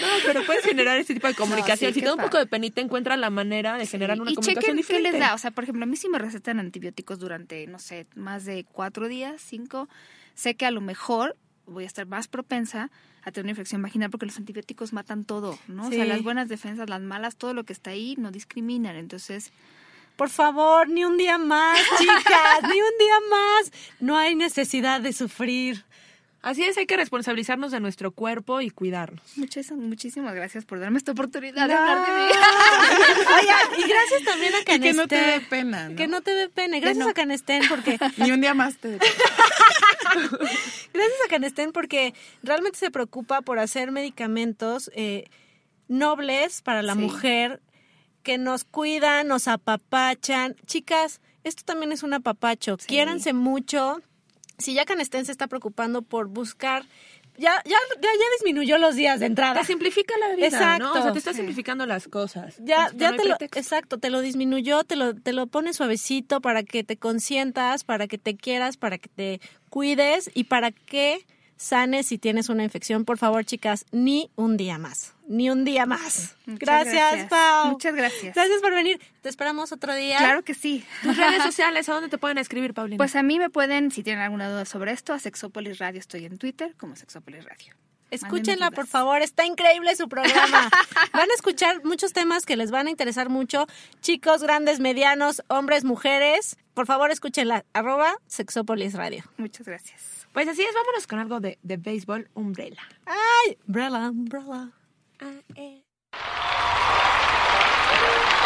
[0.00, 1.90] No, pero puedes generar ese tipo de comunicación.
[1.92, 4.34] sí, si te da un poco de penita, encuentra la manera de generar una y
[4.34, 5.12] comunicación chequen qué diferente.
[5.12, 5.34] les da.
[5.34, 8.64] O sea, por ejemplo, a mí sí me recetan antibióticos durante, no sé, más de
[8.64, 9.88] cuatro días, cinco.
[10.34, 12.90] Sé que a lo mejor voy a estar más propensa
[13.22, 15.86] a tener una infección vaginal porque los antibióticos matan todo, ¿no?
[15.88, 18.96] O sea, las buenas defensas, las malas, todo lo que está ahí no discriminan.
[18.96, 19.50] Entonces,
[20.16, 23.72] Por favor, ni un día más, chicas, ni un día más.
[23.98, 25.84] No hay necesidad de sufrir.
[26.40, 29.22] Así es, hay que responsabilizarnos de nuestro cuerpo y cuidarnos.
[29.36, 32.30] muchas, muchísimas gracias por darme esta oportunidad de hablar de mí.
[33.78, 35.48] Y gracias también a Y que no te dé Canestén.
[35.48, 35.96] pena, ¿no?
[35.96, 36.78] Que no te dé pena.
[36.80, 40.28] Gracias a Canestén porque Ni un día más te dé pena.
[40.94, 45.24] Gracias a Canestén porque realmente se preocupa por hacer medicamentos eh,
[45.88, 47.00] nobles para la Sí.
[47.00, 47.60] mujer
[48.22, 50.56] que nos cuidan, nos apapachan.
[50.66, 52.76] Chicas, esto también es un apapacho.
[52.80, 52.86] Sí.
[52.86, 54.00] Quiéranse mucho.
[54.56, 56.86] Si ya Canestén se está preocupando por buscar
[57.36, 59.60] ya, ya, ya, ya disminuyó los días de entrada.
[59.60, 60.84] Te simplifica la vida, Exacto.
[60.84, 60.92] ¿no?
[60.92, 61.38] O sea, te está Sí.
[61.38, 62.56] simplificando las cosas.
[62.58, 65.72] Ya, Entonces, ya no te lo, exacto, te lo disminuyó, te lo, te lo pone
[65.72, 70.70] suavecito para que te consientas, para que te quieras, para que te cuides y para
[70.70, 73.04] que sanes si tienes una infección.
[73.04, 76.36] Por favor, chicas, ni un día más, ni un día más.
[76.46, 77.28] Muchas Gracias, gracias.
[77.28, 77.70] Pau.
[77.70, 78.34] Muchas gracias.
[78.34, 79.00] Gracias por venir.
[79.22, 80.18] Te esperamos otro día.
[80.18, 80.84] Claro que sí.
[81.02, 82.98] Tus redes sociales, ¿a dónde te pueden escribir, Paulina?
[82.98, 86.24] Pues a mí me pueden, si tienen alguna duda sobre esto, a Sexópolis Radio estoy
[86.24, 87.74] en Twitter como Sexópolis Radio.
[88.10, 89.22] Escúchenla, por favor.
[89.22, 90.70] Está increíble su programa.
[91.12, 93.66] van a escuchar muchos temas que les van a interesar mucho.
[94.00, 96.56] Chicos, grandes, medianos, hombres, mujeres.
[96.74, 97.64] Por favor, escúchenla.
[97.72, 99.24] Arroba Sexópolis Radio.
[99.36, 100.13] Muchas gracias.
[100.34, 102.82] Pues así es, vámonos con algo de, de béisbol, Umbrella.
[103.06, 104.72] Ay, umbrella, umbrella.
[105.20, 105.40] I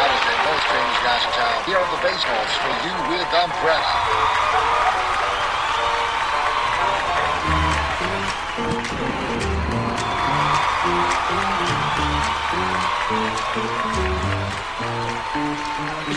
[0.04, 1.64] was in most things downtown.
[1.64, 3.92] Here on the baseballs for you with Umbrella.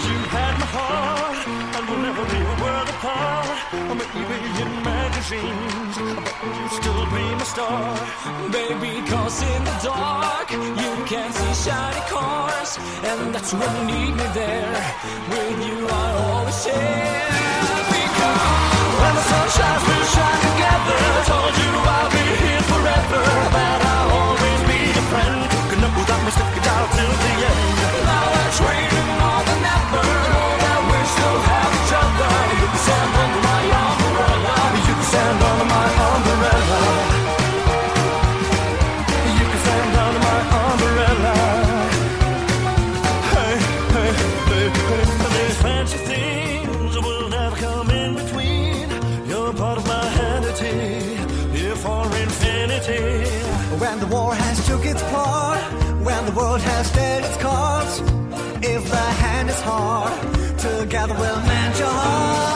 [0.03, 3.57] You had my heart, and we'll never be a world apart.
[3.71, 4.83] I'm even in
[5.21, 7.95] magazines, but you still be my star.
[8.51, 14.11] Baby, cause in the dark you can see shiny cars, and that's when you need
[14.15, 14.73] me there.
[15.29, 17.31] With you, I always share.
[17.91, 20.99] Because sunshines will shine together.
[21.29, 23.50] Told you I'll be here forever.
[54.01, 55.59] The war has took its part,
[56.03, 57.99] when the world has dealt its cards,
[58.63, 60.11] if the hand is hard,
[60.57, 62.50] together we'll mend your heart.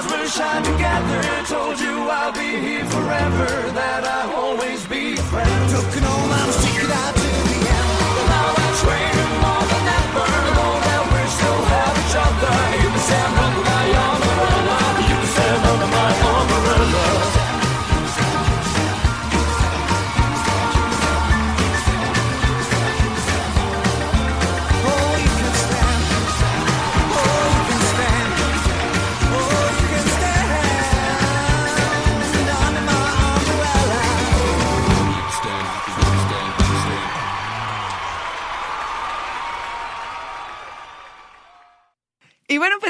[0.00, 1.46] Shines, we'll shine together.
[1.46, 3.70] Told you I'll be here forever.
[3.72, 5.70] That I'll always be your friend.
[5.70, 7.19] Took an old man, stick it out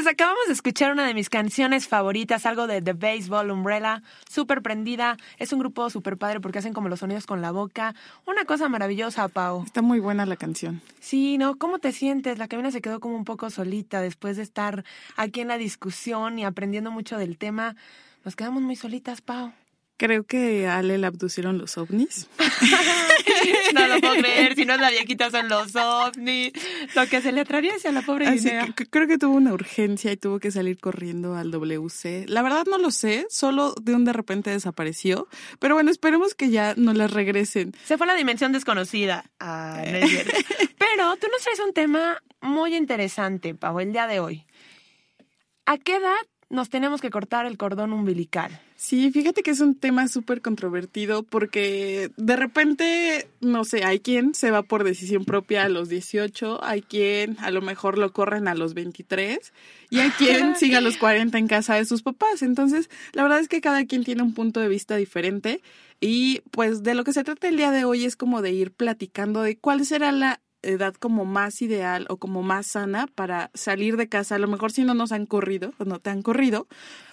[0.01, 4.63] pues acabamos de escuchar una de mis canciones favoritas, algo de The Baseball Umbrella, súper
[4.63, 5.15] prendida.
[5.37, 7.93] Es un grupo súper padre porque hacen como los sonidos con la boca.
[8.25, 9.61] Una cosa maravillosa, Pau.
[9.63, 10.81] Está muy buena la canción.
[10.99, 11.55] Sí, ¿no?
[11.55, 12.39] ¿Cómo te sientes?
[12.39, 14.83] La cabina se quedó como un poco solita después de estar
[15.17, 17.75] aquí en la discusión y aprendiendo mucho del tema.
[18.25, 19.53] Nos quedamos muy solitas, Pau.
[20.01, 22.27] Creo que a Ale le abducieron los ovnis.
[23.75, 26.53] no lo puedo creer, si no es la viejita son los ovnis.
[26.95, 30.11] Lo que se le atraviesa a la pobre Así que creo que tuvo una urgencia
[30.11, 32.25] y tuvo que salir corriendo al WC.
[32.29, 35.27] La verdad no lo sé, solo de un de repente desapareció.
[35.59, 37.75] Pero bueno, esperemos que ya no las regresen.
[37.85, 39.25] Se fue a la dimensión desconocida.
[39.39, 40.09] Ah, no es.
[40.79, 44.47] Pero tú nos traes un tema muy interesante, Pau, el día de hoy.
[45.67, 46.17] ¿A qué edad
[46.49, 48.59] nos tenemos que cortar el cordón umbilical?
[48.83, 54.33] Sí, fíjate que es un tema súper controvertido porque de repente, no sé, hay quien
[54.33, 58.47] se va por decisión propia a los 18, hay quien a lo mejor lo corren
[58.47, 59.53] a los 23
[59.91, 62.41] y hay quien sigue a los 40 en casa de sus papás.
[62.41, 65.61] Entonces, la verdad es que cada quien tiene un punto de vista diferente
[65.99, 68.71] y pues de lo que se trata el día de hoy es como de ir
[68.71, 73.97] platicando de cuál será la edad como más ideal o como más sana para salir
[73.97, 74.35] de casa.
[74.35, 76.67] A lo mejor si no nos han corrido o no te han corrido,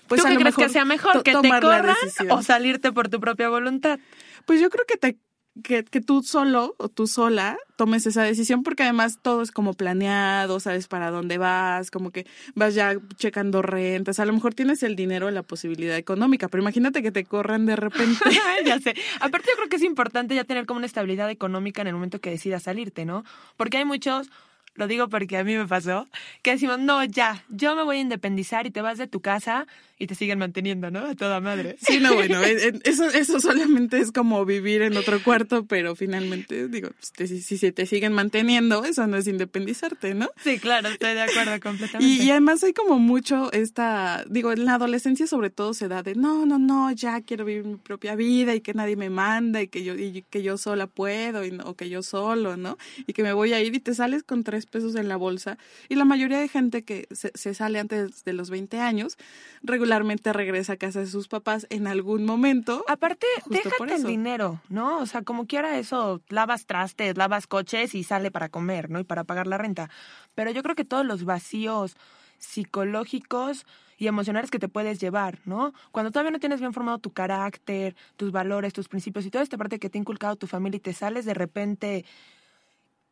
[0.08, 1.22] pues ¿Tú a qué lo crees que mejor sea mejor?
[1.22, 1.96] ¿Que te corran
[2.30, 3.98] o salirte por tu propia voluntad?
[4.46, 5.18] Pues yo creo que te
[5.62, 9.74] que, que tú solo o tú sola tomes esa decisión porque además todo es como
[9.74, 14.82] planeado, sabes para dónde vas, como que vas ya checando rentas, a lo mejor tienes
[14.82, 18.18] el dinero, la posibilidad económica, pero imagínate que te corran de repente.
[18.64, 18.94] ya sé.
[19.20, 22.20] Aparte yo creo que es importante ya tener como una estabilidad económica en el momento
[22.20, 23.24] que decidas salirte, ¿no?
[23.56, 24.30] Porque hay muchos,
[24.74, 26.08] lo digo porque a mí me pasó,
[26.42, 29.66] que decimos, no, ya, yo me voy a independizar y te vas de tu casa
[29.98, 31.00] y te siguen manteniendo, ¿no?
[31.00, 31.76] A toda madre.
[31.80, 35.96] Sí, no, bueno, eh, eh, eso, eso solamente es como vivir en otro cuarto, pero
[35.96, 40.30] finalmente, digo, pues, si, si se te siguen manteniendo, eso no es independizarte, ¿no?
[40.42, 42.04] Sí, claro, estoy de acuerdo completamente.
[42.04, 46.02] Y, y además hay como mucho esta, digo, en la adolescencia sobre todo se da
[46.02, 49.62] de, no, no, no, ya quiero vivir mi propia vida y que nadie me manda
[49.62, 52.78] y que yo, y que yo sola puedo y o que yo solo, ¿no?
[53.06, 55.58] Y que me voy a ir y te sales con tres pesos en la bolsa.
[55.88, 59.16] Y la mayoría de gente que se, se sale antes de los 20 años,
[59.62, 62.84] regularmente regularmente regresa a casa de sus papás en algún momento.
[62.88, 64.98] Aparte, déjate el dinero, ¿no?
[64.98, 69.00] O sea, como quiera eso, lavas trastes, lavas coches y sale para comer, ¿no?
[69.00, 69.88] Y para pagar la renta.
[70.34, 71.96] Pero yo creo que todos los vacíos
[72.36, 73.64] psicológicos
[73.96, 75.72] y emocionales que te puedes llevar, ¿no?
[75.90, 79.56] Cuando todavía no tienes bien formado tu carácter, tus valores, tus principios y toda esta
[79.56, 82.04] parte que te ha inculcado tu familia y te sales de repente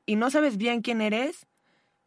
[0.05, 1.47] y no sabes bien quién eres,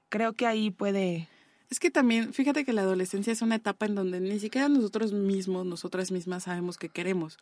[0.09, 1.27] creo que ahí puede...
[1.69, 5.13] Es que también, fíjate que la adolescencia es una etapa en donde ni siquiera nosotros
[5.13, 7.37] mismos, nosotras mismas sabemos qué queremos.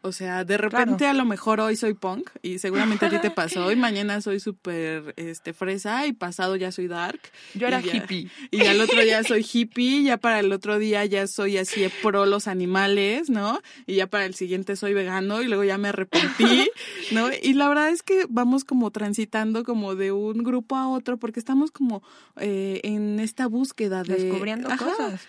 [0.00, 3.30] O sea, de repente a lo mejor hoy soy punk y seguramente a ti te
[3.32, 7.20] pasó y mañana soy súper este, fresa y pasado ya soy dark.
[7.54, 8.30] Yo era y ya- hippie.
[8.52, 12.26] Y al otro día soy hippie, ya para el otro día ya soy así pro
[12.26, 13.60] los animales, ¿no?
[13.86, 16.70] Y ya para el siguiente soy vegano y luego ya me arrepentí,
[17.12, 17.28] ¿no?
[17.42, 21.40] Y la verdad es que vamos como transitando como de un grupo a otro porque
[21.40, 22.02] estamos como
[22.36, 24.14] eh, en esta búsqueda de...
[24.14, 25.22] Descubriendo cosas.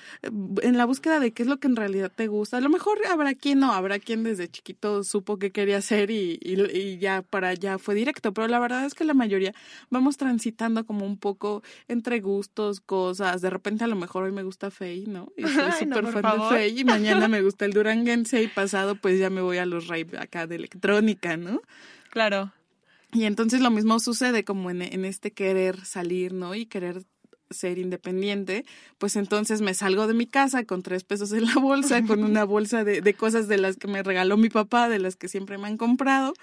[0.61, 2.57] En la búsqueda de qué es lo que en realidad te gusta.
[2.57, 6.37] A lo mejor habrá quien no, habrá quien desde chiquito supo qué quería hacer y,
[6.41, 9.53] y, y ya para allá fue directo, pero la verdad es que la mayoría
[9.89, 13.41] vamos transitando como un poco entre gustos, cosas.
[13.41, 15.31] De repente a lo mejor hoy me gusta Faye, ¿no?
[15.37, 16.53] Y soy no, súper fan favor.
[16.53, 19.65] de Faye y mañana me gusta el Duranguense y pasado pues ya me voy a
[19.65, 21.61] los rave acá de electrónica, ¿no?
[22.09, 22.51] Claro.
[23.13, 26.53] Y entonces lo mismo sucede como en, en este querer salir, ¿no?
[26.53, 27.03] Y querer
[27.49, 28.65] ser independiente,
[28.97, 32.43] pues entonces me salgo de mi casa con tres pesos en la bolsa, con una
[32.43, 35.57] bolsa de, de cosas de las que me regaló mi papá, de las que siempre
[35.57, 36.33] me han comprado.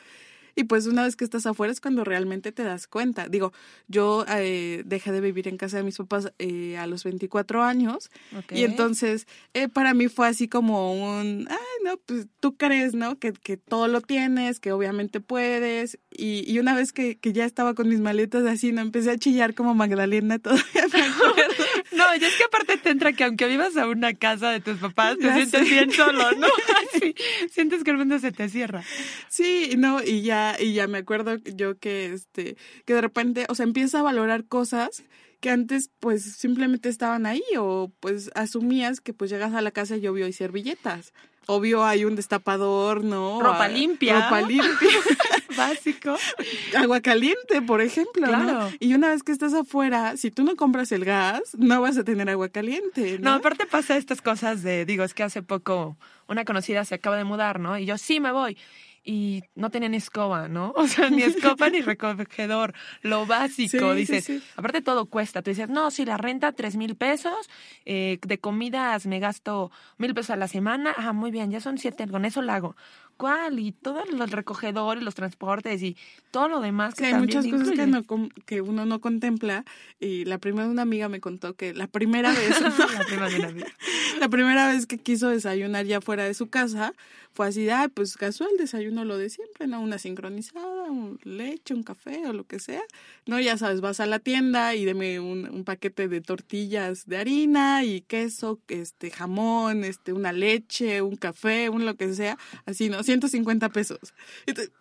[0.57, 3.29] Y pues una vez que estás afuera es cuando realmente te das cuenta.
[3.29, 3.53] Digo,
[3.89, 8.11] yo eh, dejé de vivir en casa de mis papás eh, a los 24 años
[8.37, 8.53] Ok.
[8.53, 13.19] y entonces eh, para mí fue así como un, ay, no, pues tú crees, ¿no?
[13.19, 15.99] Que, que todo lo tienes, que obviamente puedes.
[16.11, 19.19] Y, y una vez que, que ya estaba con mis maletas así, no empecé a
[19.19, 20.65] chillar como Magdalena todavía.
[20.75, 21.65] me acuerdo.
[21.93, 24.79] No, y es que aparte te entra que aunque vivas a una casa de tus
[24.79, 25.75] papás, te Ya sientes sé.
[25.75, 26.47] bien solo, ¿no?
[26.95, 27.15] Así,
[27.51, 28.83] sientes que el mundo se te cierra.
[29.29, 33.55] Sí, no, y ya, y ya me acuerdo yo que este, que de repente, o
[33.55, 35.05] sea, empieza a valorar cosas
[35.41, 39.97] que antes pues simplemente estaban ahí o pues asumías que pues llegas a la casa
[39.97, 41.13] y obvio hay servilletas.
[41.49, 43.41] Obvio hay un destapador, ¿no?
[43.41, 44.15] Ropa Ah, limpia.
[44.25, 44.67] Ropa limpia.
[45.57, 46.17] Básico.
[46.77, 48.43] Agua caliente, por ejemplo, ¿no?
[48.43, 48.71] Claro.
[48.81, 52.05] Y una vez que estás afuera, si tú no compras el gas, no vas a
[52.05, 53.37] tener agua caliente, No, ¿no?
[53.37, 55.97] aparte pasa estas cosas de, digo, es que hace poco
[56.29, 57.79] una conocida se acaba de mudar, ¿no?
[57.79, 58.59] Y yo, sí, me voy.
[59.09, 60.73] Y no tenía ni escoba, ¿no?
[60.77, 62.75] O sea, ni escoba ni recogedor.
[63.03, 64.25] Lo básico, Sí, sí, dices.
[64.25, 64.43] sí.
[64.57, 65.43] Aparte todo cuesta.
[65.43, 67.49] Tú dices, no, si la renta tres mil pesos,
[67.85, 70.93] eh, de comidas me gasto mil pesos a la semana.
[70.97, 72.75] Ah, muy bien, ya son siete, con eso la hago.
[73.17, 73.59] ¿Cuál?
[73.59, 75.97] Y todo el recogedor y los transportes y
[76.31, 78.03] todo lo demás que Sí, hay muchas cosas que, no,
[78.45, 79.65] que uno no contempla.
[79.99, 83.67] Y la primera, una amiga me contó que la primera vez, La una amiga.
[84.21, 86.93] la primera vez que quiso desayunar ya fuera de su casa,
[87.37, 89.81] fue así ay, pues casual, desayuno lo de siempre, ¿no?
[89.81, 92.83] Una sincronizada, un leche, un café o lo que sea.
[93.27, 97.19] No, ya sabes, vas a la tienda y deme un, un paquete de tortillas de
[97.19, 102.39] harina y queso, este, jamón, este, una leche, un café, un lo que sea.
[102.65, 103.03] Así, ¿no?
[103.07, 104.15] 150 pesos.
[104.47, 104.73] Entonces,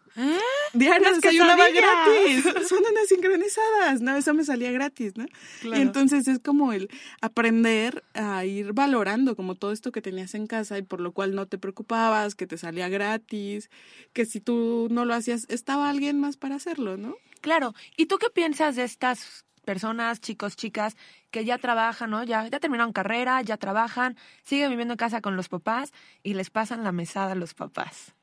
[0.73, 2.43] desayunaba quesadillas.
[2.43, 2.67] gratis.
[2.67, 4.15] Son unas sincronizadas, ¿no?
[4.15, 5.25] Eso me salía gratis, ¿no?
[5.61, 5.77] Claro.
[5.77, 6.89] Y entonces es como el
[7.21, 11.35] aprender a ir valorando como todo esto que tenías en casa y por lo cual
[11.35, 13.69] no te preocupabas, que te salía gratis,
[14.13, 17.15] que si tú no lo hacías, estaba alguien más para hacerlo, ¿no?
[17.41, 17.73] Claro.
[17.97, 20.95] ¿Y tú qué piensas de estas personas, chicos, chicas,
[21.35, 22.23] que ya trabajan, ¿no?
[22.23, 25.91] Ya, ya terminaron carrera, ya trabajan, siguen viviendo en casa con los papás
[26.23, 28.13] y les pasan la mesada a los papás?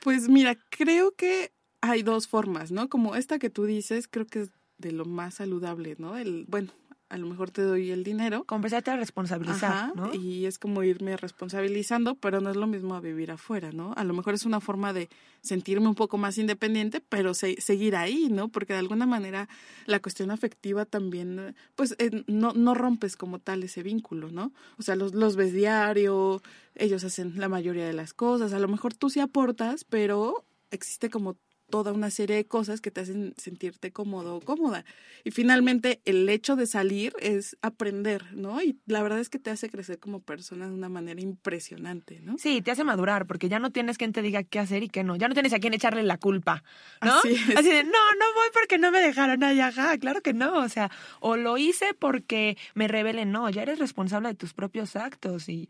[0.00, 2.88] Pues mira, creo que hay dos formas, ¿no?
[2.88, 6.16] Como esta que tú dices, creo que es de lo más saludable, ¿no?
[6.16, 6.72] El, bueno,
[7.10, 8.44] a lo mejor te doy el dinero.
[8.44, 10.14] Como empezarte a responsabilizar, Ajá, ¿no?
[10.14, 13.94] Y es como irme responsabilizando, pero no es lo mismo a vivir afuera, ¿no?
[13.96, 15.08] A lo mejor es una forma de
[15.40, 18.48] sentirme un poco más independiente, pero se- seguir ahí, ¿no?
[18.48, 19.48] Porque de alguna manera
[19.86, 24.52] la cuestión afectiva también, pues eh, no, no rompes como tal ese vínculo, ¿no?
[24.78, 26.42] O sea, los, los ves diario,
[26.74, 31.08] ellos hacen la mayoría de las cosas, a lo mejor tú sí aportas, pero existe
[31.08, 31.36] como
[31.70, 34.84] toda una serie de cosas que te hacen sentirte cómodo o cómoda.
[35.24, 38.62] Y finalmente el hecho de salir es aprender, ¿no?
[38.62, 42.38] Y la verdad es que te hace crecer como persona de una manera impresionante, ¿no?
[42.38, 45.04] Sí, te hace madurar, porque ya no tienes quien te diga qué hacer y qué
[45.04, 45.16] no.
[45.16, 46.62] Ya no tienes a quién echarle la culpa,
[47.02, 47.14] ¿no?
[47.14, 47.56] Así es.
[47.56, 50.58] Así de, no, no voy porque no me dejaron allá, ajá, claro que no.
[50.58, 50.90] O sea,
[51.20, 55.68] o lo hice porque me rebelen, no, ya eres responsable de tus propios actos y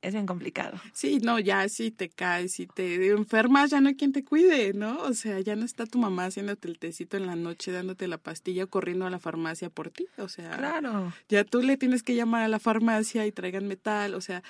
[0.00, 0.78] es bien complicado.
[0.92, 4.72] Sí, no, ya si te caes, si te enfermas, ya no hay quien te cuide,
[4.72, 4.98] ¿no?
[5.02, 8.18] O sea, ya no está tu mamá haciéndote el tecito en la noche, dándote la
[8.18, 10.06] pastilla, corriendo a la farmacia por ti.
[10.18, 11.12] O sea, Claro.
[11.28, 14.42] ya tú le tienes que llamar a la farmacia y traigan metal, o sea,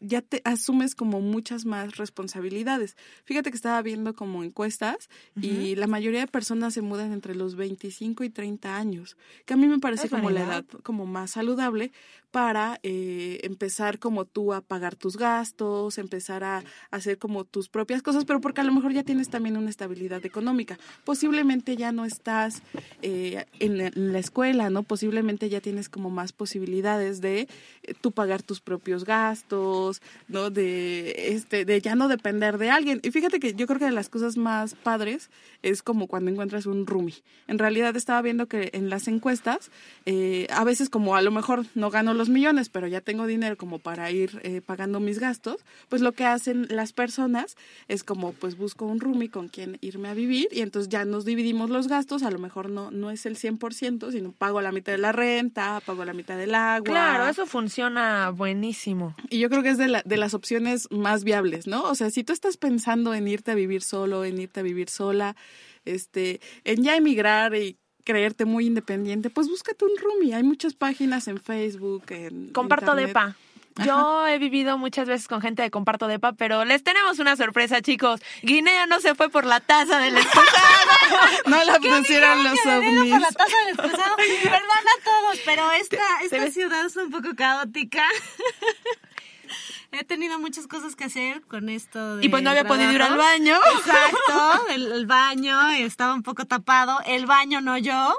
[0.00, 2.96] ya te asumes como muchas más responsabilidades.
[3.24, 5.08] Fíjate que estaba viendo como encuestas
[5.40, 9.56] y la mayoría de personas se mudan entre los 25 y 30 años, que a
[9.56, 10.64] mí me parece Es como la edad.
[10.70, 11.92] edad como más saludable
[12.30, 18.02] para eh, empezar como tú a pagar tus gastos, empezar a hacer como tus propias
[18.02, 20.78] cosas, pero porque a lo mejor ya tienes también una estabilidad económica.
[21.04, 22.62] Posiblemente ya no estás
[23.02, 23.78] eh, en,
[24.12, 24.82] la- escuela, ¿no?
[24.82, 27.48] Posiblemente ya tienes como más posibilidades de
[27.82, 30.50] eh, tú pagar tus propios gastos, ¿no?
[30.50, 33.00] De, este, de ya no depender de alguien.
[33.02, 35.30] Y fíjate que yo creo que de las cosas más padres
[35.62, 37.22] es como cuando encuentras un roomie.
[37.48, 39.70] En realidad estaba viendo que en las encuestas,
[40.06, 43.56] eh, a veces como a lo mejor no gano los millones, pero ya tengo dinero
[43.56, 45.56] como para ir eh, pagando mis gastos,
[45.90, 47.54] pues lo que hacen las personas
[47.86, 51.26] es como pues busco un roomie con quien irme a vivir y entonces ya nos
[51.26, 54.92] dividimos los gastos, a lo mejor no, no es el 100%, sino pago la mitad
[54.92, 56.82] de la renta, pago la mitad del agua.
[56.86, 59.14] Claro, eso funciona buenísimo.
[59.28, 61.82] Y yo creo que es de, la- de las opciones más viables, ¿no?
[61.82, 64.88] O sea, si tú estás pensando en irte a vivir solo, en irte a vivir
[64.88, 65.36] sola,
[65.84, 70.34] este, en ya emigrar y creerte muy independiente, pues búscate un roomie.
[70.34, 73.08] Hay muchas páginas en Facebook, en Comparto internet.
[73.08, 73.36] depa.
[73.76, 77.80] Yo he vivido muchas veces con gente de comparto depa, pero les tenemos una sorpresa,
[77.80, 78.20] chicos.
[78.42, 80.50] Guinea no se fue por la taza del expulsado.
[81.46, 83.12] No la pusieron los ovnis.
[83.12, 83.76] por la taza del.
[84.42, 88.04] Perdón a todos, pero esta, esta ciudad es un poco caótica.
[89.92, 92.20] He tenido muchas cosas que hacer con esto.
[92.20, 93.58] Y pues no había podido ir al baño.
[93.76, 97.00] Exacto, el, el baño estaba un poco tapado.
[97.06, 98.16] El baño no yo.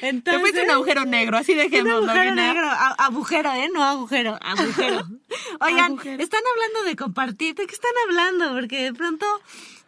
[0.00, 2.52] Te Entonces, fuiste un agujero negro, así un dejémoslo, agujero Guinea.
[2.52, 3.68] negro, a- agujero, ¿eh?
[3.72, 5.02] No agujero, agujero.
[5.60, 6.22] Oigan, Agujero.
[6.22, 8.52] están hablando de compartir, ¿de qué están hablando?
[8.54, 9.26] Porque de pronto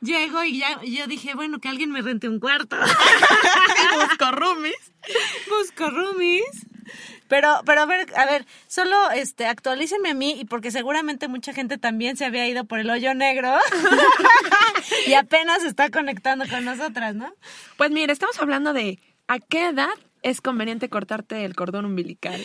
[0.01, 2.77] llego y ya yo dije, bueno, que alguien me rente un cuarto.
[4.09, 4.93] Busco roomies.
[5.49, 6.67] Busco roomies.
[7.29, 11.53] Pero, pero a ver, a ver, solo este, actualícenme a mí y porque seguramente mucha
[11.53, 13.55] gente también se había ido por el hoyo negro
[15.07, 17.31] y apenas está conectando con nosotras, ¿no?
[17.77, 18.99] Pues mira, estamos hablando de
[19.29, 19.91] a qué edad
[20.23, 22.45] es conveniente cortarte el cordón umbilical.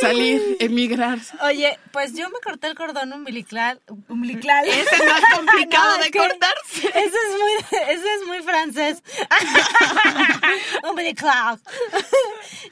[0.00, 1.18] Salir, emigrar.
[1.42, 3.80] Oye, pues yo me corté el cordón umbilical.
[4.08, 4.64] umbilical.
[4.68, 6.88] Ese es más complicado No, de es que cortarse.
[6.88, 9.02] Ese es muy, ese es muy francés.
[10.90, 11.60] umbilical.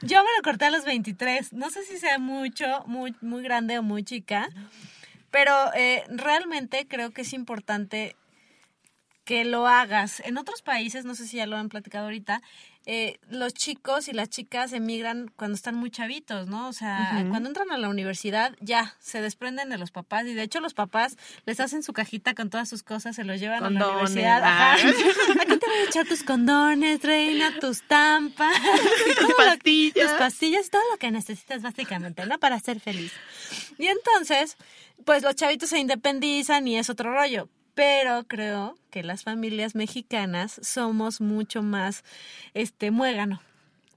[0.01, 1.53] Yo me lo corté a los 23.
[1.53, 4.49] No sé si sea mucho, muy, muy grande o muy chica.
[5.31, 8.15] Pero eh, realmente creo que es importante
[9.25, 10.21] que lo hagas.
[10.21, 12.41] En otros países, no sé si ya lo han platicado ahorita,
[12.87, 16.67] eh, los chicos y las chicas emigran cuando están muy chavitos, ¿no?
[16.67, 20.43] O sea, cuando entran a la universidad ya se desprenden de los papás y de
[20.43, 23.69] hecho los papás les hacen su cajita con todas sus cosas, se los llevan a
[23.71, 24.43] la universidad.
[24.43, 24.75] Ajá.
[24.75, 24.75] ah.
[25.41, 28.55] Aquí te voy a echar tus condones, reina, tus tampas,
[29.19, 30.09] Tus lo- pastillas.
[30.11, 32.37] tus pastillas, todo lo que necesitas básicamente, ¿no?
[32.39, 33.11] Para ser feliz.
[33.79, 34.57] Y entonces,
[35.05, 37.49] pues los chavitos se independizan y es otro rollo.
[37.75, 42.03] Pero creo que las familias mexicanas somos mucho más
[42.53, 43.41] este muégano.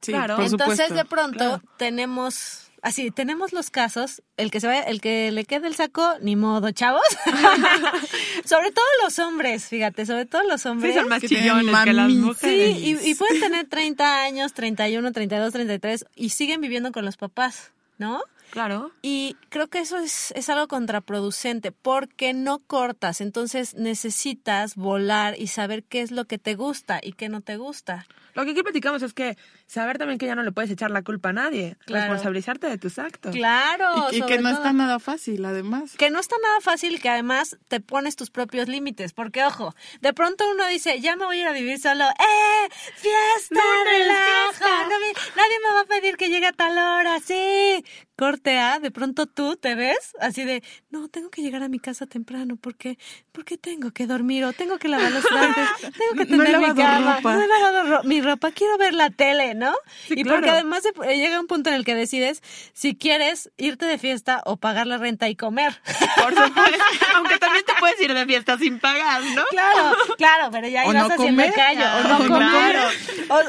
[0.03, 0.37] Sí, Claro.
[0.37, 0.95] por Entonces, supuesto.
[0.95, 1.63] de pronto claro.
[1.77, 6.15] tenemos así, tenemos los casos, el que se vaya, el que le quede el saco,
[6.21, 7.03] ni modo, chavos.
[8.45, 10.95] sobre todo los hombres, fíjate, sobre todo los hombres.
[10.95, 12.15] Sí, son más Que chillones que las mami.
[12.15, 12.79] Sí, mujeres.
[12.79, 17.73] y, y pueden tener 30 años, 31, 32, 33 y siguen viviendo con los papás,
[17.99, 18.23] ¿no?
[18.51, 18.93] Claro.
[19.03, 25.49] Y creo que eso es, es algo contraproducente porque no cortas, entonces necesitas volar y
[25.49, 28.07] saber qué es lo que te gusta y qué no te gusta.
[28.39, 29.37] Lo que aquí platicamos es que
[29.67, 31.77] saber también que ya no le puedes echar la culpa a nadie.
[31.87, 32.03] Claro.
[32.05, 33.35] Responsabilizarte de tus actos.
[33.35, 34.07] Claro.
[34.13, 34.59] Y, y que no todo.
[34.59, 35.97] está nada fácil, además.
[35.99, 39.13] Que no está nada fácil y que además te pones tus propios límites.
[39.13, 42.05] Porque, ojo, de pronto uno dice, ya me voy a ir a vivir solo.
[42.05, 42.69] ¡Eh!
[42.95, 43.61] ¡Fiesta!
[43.85, 44.83] ¡Relajo!
[44.89, 47.19] No me- nadie me va a pedir que llegue a tal hora.
[47.21, 47.85] ¡Sí!
[48.17, 51.79] Corte A, de pronto tú te ves así de, no, tengo que llegar a mi
[51.79, 52.99] casa temprano porque,
[53.31, 56.53] porque tengo que dormir o tengo que lavar los trastes, tengo que No tener mi
[56.67, 57.35] lavado cama, ropa.
[57.35, 59.73] no he lavado ro- mi ropa, quiero ver la tele, ¿no?
[60.07, 60.39] Sí, y claro.
[60.39, 64.57] porque además llega un punto en el que decides si quieres irte de fiesta o
[64.57, 65.81] pagar la renta y comer.
[66.23, 66.85] Por supuesto.
[67.17, 69.43] Aunque también te puedes ir de fiesta sin pagar, ¿no?
[69.51, 71.53] Claro, claro, pero ya ibas no haciendo comer.
[71.55, 71.85] callo.
[71.85, 72.49] O no Ah, comer.
[72.51, 72.89] claro.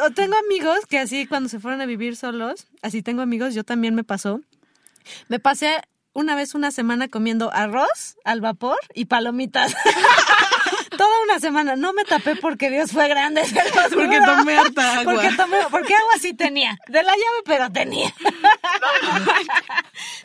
[0.01, 3.53] O, o tengo amigos que así cuando se fueron a vivir solos, así tengo amigos,
[3.53, 4.41] yo también me pasó.
[5.27, 5.81] Me pasé
[6.13, 9.75] una vez una semana comiendo arroz al vapor y palomitas.
[10.99, 11.77] Toda una semana.
[11.77, 13.45] No me tapé porque Dios fue grande.
[13.45, 14.35] se los Porque juro.
[14.35, 15.13] tomé harta agua.
[15.13, 16.77] Porque, tomé, porque agua sí tenía.
[16.87, 18.13] De la llave, pero tenía.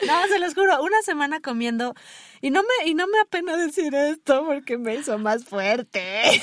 [0.07, 1.95] No, se los juro, una semana comiendo
[2.41, 6.43] y no me y no me apena decir esto porque me hizo más fuerte.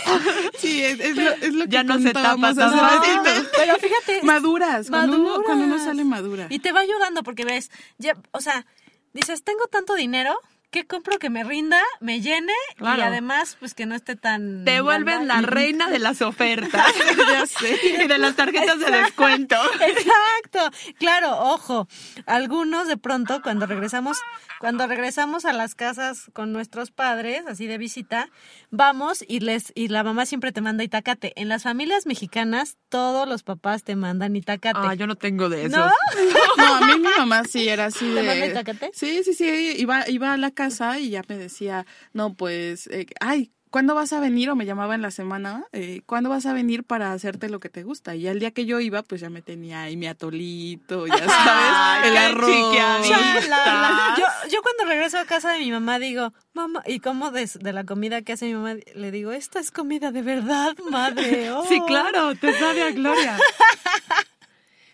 [0.57, 3.49] Sí, es, es lo, es lo que Ya no se tapa tan ratito.
[3.55, 6.47] Pero fíjate, Maduras, Cuando, uno, cuando uno sale madura.
[6.49, 8.65] Y te va ayudando porque ves, ya, o sea,
[9.13, 10.37] dices, tengo tanto dinero,
[10.71, 14.63] ¿qué compro que me rinda, me llene y además pues que no esté tan...
[14.63, 16.87] Te vuelven la reina de las ofertas.
[17.29, 17.77] ya sé.
[18.03, 19.57] Y de las tarjetas de descuento.
[19.81, 21.87] Exacto, claro, ojo.
[22.25, 24.19] Algunos de pronto cuando regresamos,
[24.59, 28.29] cuando regresamos a las casas con nuestros padres, así de visita,
[28.71, 31.33] vamos y les y la mamá siempre te manda itacate.
[31.35, 34.79] En las familias mexicanas todos los papás te mandan itacate.
[34.81, 35.77] Ah, yo no tengo de esos.
[35.77, 35.91] ¿No?
[36.57, 38.47] No, a mí mi mamá sí era así ¿Te manda de...
[38.47, 38.91] itacate?
[38.93, 43.07] Sí, sí, sí, iba, iba a la casa y ya me decía, no, pues, eh,
[43.19, 44.49] ay, ¿cuándo vas a venir?
[44.51, 47.69] O me llamaba en la semana, eh, ¿cuándo vas a venir para hacerte lo que
[47.69, 48.15] te gusta?
[48.15, 51.31] Y al día que yo iba, pues ya me tenía ahí mi atolito, ya sabes,
[52.05, 52.75] Ay, el arroz.
[53.09, 56.99] Ya, la- la- yo, yo cuando regreso a casa de mi mamá digo, mamá, y
[56.99, 60.21] como de, de la comida que hace mi mamá, le digo, esta es comida de
[60.21, 61.49] verdad, madre.
[61.51, 61.65] oh".
[61.67, 63.37] Sí, claro, te sabe a gloria.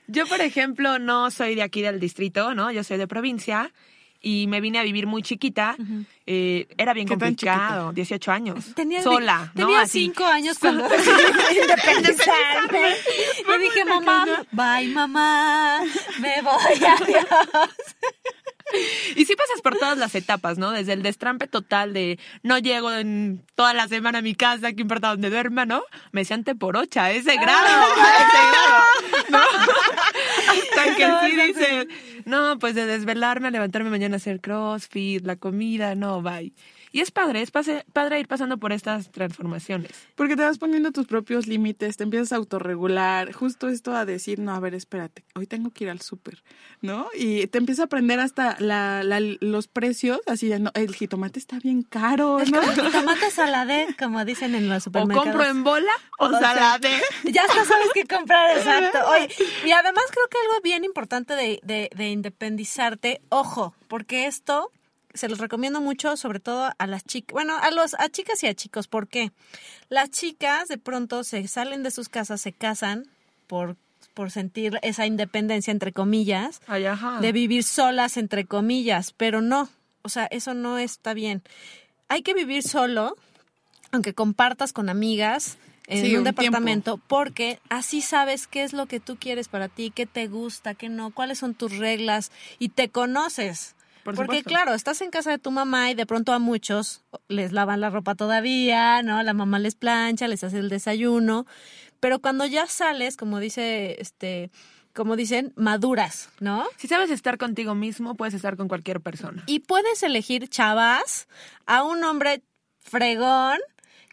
[0.10, 2.72] Yo, por ejemplo, no soy de aquí del distrito, ¿no?
[2.72, 3.74] Yo soy de provincia
[4.22, 5.76] y me vine a vivir muy chiquita.
[6.26, 8.74] Eh, era bien ¿Qué tan complicado, 18 años.
[8.76, 9.66] Tenía, sola, ¿no?
[9.66, 10.02] tenía Así.
[10.06, 10.84] cinco años cuando
[11.62, 12.96] independizarme.
[13.48, 15.82] Le dije, mamá, bye mamá,
[16.20, 17.26] me voy, adiós.
[19.16, 20.72] Y sí pasas por todas las etapas, ¿no?
[20.72, 24.82] Desde el destrampe total de no llego en toda la semana a mi casa, que
[24.82, 25.84] importa donde duerma, ¿no?
[26.12, 28.84] Me decían teporocha, a ese grado, a ese grado,
[29.30, 29.40] ¿no?
[30.52, 31.88] Hasta que sí dices,
[32.28, 36.54] no, pues de desvelarme a levantarme mañana a hacer crossfit, la comida, no, bye.
[36.98, 39.92] Y es padre, es pase- padre ir pasando por estas transformaciones.
[40.16, 44.40] Porque te vas poniendo tus propios límites, te empiezas a autorregular, justo esto a decir,
[44.40, 46.42] no, a ver, espérate, hoy tengo que ir al súper,
[46.82, 47.08] ¿no?
[47.14, 51.38] Y te empieza a aprender hasta la, la- los precios, así de, no, el jitomate
[51.38, 52.62] está bien caro, Es ¿no?
[52.62, 55.24] como jitomate saladé, como dicen en los O supermercados.
[55.36, 56.90] compro en bola o, sea, salade.
[57.26, 58.98] Ya hasta sabes qué comprar, exacto.
[59.12, 59.30] Oye,
[59.68, 64.72] y además creo que algo bien importante de, de, de independizarte, ojo, porque esto
[65.18, 68.48] se los recomiendo mucho, sobre todo a las chicas, bueno, a los a chicas y
[68.48, 69.32] a chicos, ¿por qué?
[69.90, 73.08] Las chicas de pronto se salen de sus casas, se casan
[73.48, 73.76] por
[74.14, 76.86] por sentir esa independencia entre comillas, Ay,
[77.22, 79.70] de vivir solas entre comillas, pero no,
[80.02, 81.44] o sea, eso no está bien.
[82.10, 83.16] Hay que vivir solo,
[83.92, 85.58] aunque compartas con amigas
[85.88, 89.70] en Sí, un, un departamento, porque así sabes qué es lo que tú quieres para
[89.70, 93.76] ti, qué te gusta, qué no, cuáles son tus reglas y te conoces.
[94.08, 94.50] Por Porque supuesto.
[94.52, 97.90] claro, estás en casa de tu mamá y de pronto a muchos les lavan la
[97.90, 99.22] ropa todavía, ¿no?
[99.22, 101.46] La mamá les plancha, les hace el desayuno,
[102.00, 104.50] pero cuando ya sales, como dice este
[104.94, 106.66] como dicen, maduras, ¿no?
[106.78, 109.44] Si sabes estar contigo mismo, puedes estar con cualquier persona.
[109.46, 111.28] Y puedes elegir, chavas,
[111.66, 112.44] a un hombre
[112.80, 113.60] fregón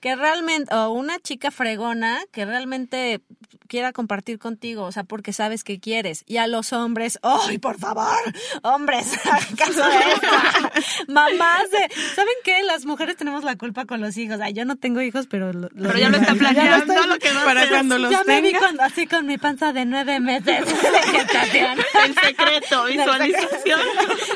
[0.05, 3.23] que realmente, o una chica fregona que realmente
[3.69, 6.25] quiera compartir contigo, o sea, porque sabes que quieres.
[6.27, 8.19] Y a los hombres, ¡ay, por favor!
[8.63, 9.13] Hombres.
[11.09, 12.63] Mamás de, ¿saben qué?
[12.65, 14.41] Las mujeres tenemos la culpa con los hijos.
[14.43, 15.53] Ay, yo no tengo hijos, pero...
[15.55, 17.73] Lo, Pero ya lo está planeando, estoy- lo que va a Para hacer.
[17.73, 18.67] cuando los ya me vi tenga.
[18.69, 21.79] con- así con mi panza de nueve meses de gestación.
[22.05, 23.81] El secreto, visualización.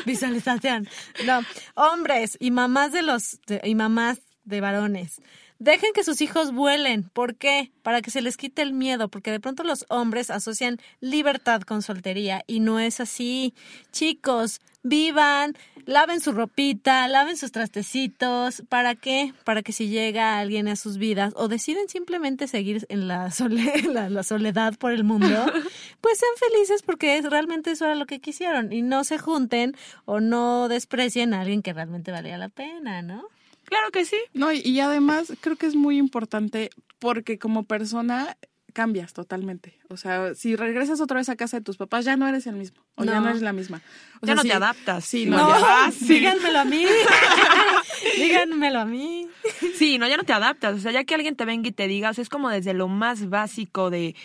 [0.05, 0.89] Visualización.
[1.25, 1.41] No,
[1.75, 5.21] hombres y mamás de los de- y mamás de varones.
[5.59, 7.03] Dejen que sus hijos vuelen.
[7.09, 7.71] ¿Por qué?
[7.83, 11.81] Para que se les quite el miedo, porque de pronto los hombres asocian libertad con
[11.81, 13.53] soltería y no es así.
[13.91, 18.63] Chicos, vivan, laven su ropita, laven sus trastecitos.
[18.69, 19.33] ¿Para qué?
[19.43, 23.83] Para que si llega alguien a sus vidas o deciden simplemente seguir en la, sole-
[23.91, 25.27] la, la soledad por el mundo,
[25.99, 29.75] pues sean felices porque es, realmente eso era lo que quisieron y no se junten
[30.05, 33.25] o no desprecien a alguien que realmente valía la pena, ¿no?
[33.69, 34.17] Claro que sí.
[34.33, 38.35] No, y, y además creo que es muy importante porque como persona
[38.73, 39.77] cambias totalmente.
[39.89, 42.55] O sea, si regresas otra vez a casa de tus papás, ya no eres el
[42.55, 42.81] mismo.
[42.95, 43.29] O ya No.
[43.29, 43.81] eres la misma.
[44.21, 45.05] O Ya sea, no te adaptas.
[45.05, 46.15] Sí, no, ya sí.
[46.19, 46.85] Díganmelo a mí.
[48.17, 49.27] Díganmelo a mí.
[49.75, 50.75] Sí, no, ya no te adaptas.
[50.75, 52.73] O sea, ya que alguien te venga y te diga, o sea, es como desde
[52.73, 54.15] lo más básico de,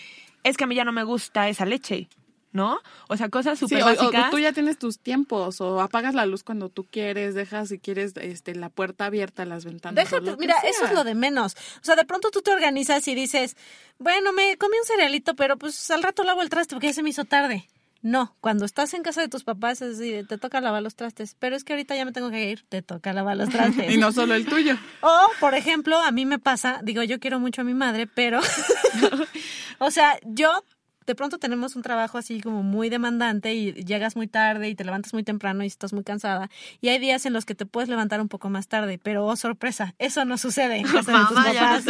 [0.42, 2.08] es que a mí ya no me gusta esa leche,
[2.54, 2.78] ¿no?
[3.08, 4.30] O sea, cosas Sí, súper o- o, básicas.
[4.30, 8.14] tú ya tienes tus tiempos o apagas la luz cuando tú quieres, dejas si quieres
[8.16, 9.96] este la puerta abierta, las ventanas.
[9.96, 10.70] Déjate, mira, sea.
[10.70, 11.54] eso es lo de menos.
[11.82, 13.56] O sea, de pronto tú te organizas y dices,
[13.98, 17.02] bueno, me comí un cerealito, pero pues al rato lavo el traste porque ya se
[17.02, 17.68] me hizo tarde.
[18.02, 20.94] No, cuando estás en casa de tus papás es así, de, te toca lavar los
[20.94, 23.90] trastes, pero es que ahorita ya me tengo que ir, te toca lavar los trastes.
[23.92, 24.76] Y no solo el tuyo.
[25.00, 28.40] O, por ejemplo, a mí me pasa, digo, yo quiero mucho a mi madre, pero,
[29.78, 30.62] o sea, yo
[31.06, 34.84] de pronto tenemos un trabajo así como muy demandante y llegas muy tarde y te
[34.84, 36.50] levantas muy temprano y estás muy cansada.
[36.80, 39.36] Y hay días en los que te puedes levantar un poco más tarde, pero oh
[39.36, 41.84] sorpresa, eso no sucede en casa de tus papás.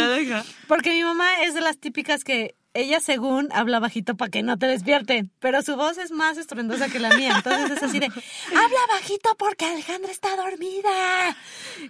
[0.67, 4.57] Porque mi mamá es de las típicas que ella según habla bajito para que no
[4.57, 7.33] te despierten, pero su voz es más estruendosa que la mía.
[7.35, 11.35] Entonces es así de, habla bajito porque Alejandra está dormida.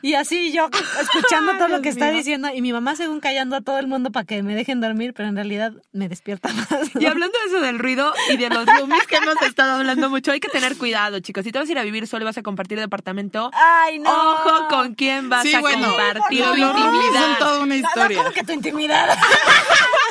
[0.02, 0.70] Y así yo
[1.02, 4.12] escuchando todo lo que está diciendo y mi mamá según callando a todo el mundo
[4.12, 6.70] para que me dejen dormir, pero en realidad me despierta más.
[6.94, 7.02] ¿no?
[7.02, 10.32] Y hablando de eso del ruido y de los roomies que hemos estado hablando mucho,
[10.32, 11.44] hay que tener cuidado, chicos.
[11.44, 14.12] Si te vas a ir a vivir solo y vas a compartir departamento, Ay, no.
[14.12, 17.38] ojo con quién vas Sí, a bueno, compartir tu roomies son intimidad.
[17.40, 18.18] toda una No, no, historia.
[18.20, 19.18] como que tu intimidad.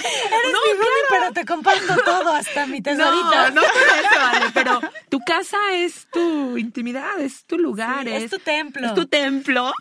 [0.09, 3.25] Eres mi roomie, pero te comparto todo, hasta mi tesorito.
[3.25, 8.11] No, no por eso, Ale, pero tu casa es tu intimidad, es tu lugar, Sí,
[8.13, 8.87] es, es tu templo.
[8.87, 9.73] Es tu templo,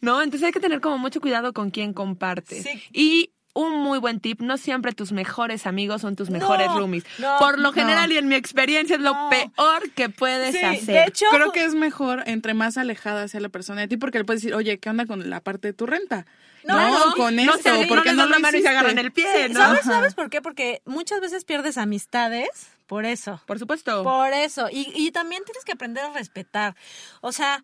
[0.00, 0.22] ¿no?
[0.22, 2.62] Entonces hay que tener como mucho cuidado con quién compartes.
[2.64, 2.82] Sí.
[2.92, 7.04] Y un muy buen tip, no siempre tus mejores amigos son tus mejores roomies.
[7.18, 7.72] no, Por lo no.
[7.72, 9.30] general y en mi experiencia es lo No.
[9.30, 10.86] peor que puedes Sí, hacer.
[10.86, 14.18] de hecho, Creo que es mejor entre más alejada sea la persona de ti, porque
[14.18, 16.26] le puedes decir, oye, ¿qué onda con la parte de tu renta?
[16.64, 19.12] No, con no esto, se- no porque no lo la mano y se agarran el
[19.12, 19.60] pie, ¿no?
[19.60, 20.40] ¿Sabes, ¿Sabes por qué?
[20.42, 22.48] Porque muchas veces pierdes amistades
[22.86, 23.40] por eso.
[23.46, 24.02] Por supuesto.
[24.02, 24.68] Por eso.
[24.70, 26.74] Y, y también tienes que aprender a respetar.
[27.20, 27.62] O sea,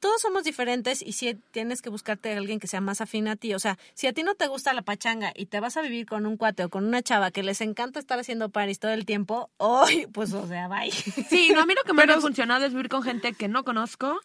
[0.00, 3.36] todos somos diferentes y si tienes que buscarte a alguien que sea más afín a
[3.36, 3.54] ti.
[3.54, 6.06] O sea, si a ti no te gusta la pachanga y te vas a vivir
[6.06, 9.04] con un cuate o con una chava que les encanta estar haciendo paris todo el
[9.06, 10.90] tiempo, hoy, pues, o sea, bye.
[10.90, 13.62] Sí, no, a mí lo que me ha funcionado es vivir con gente que no
[13.64, 14.20] conozco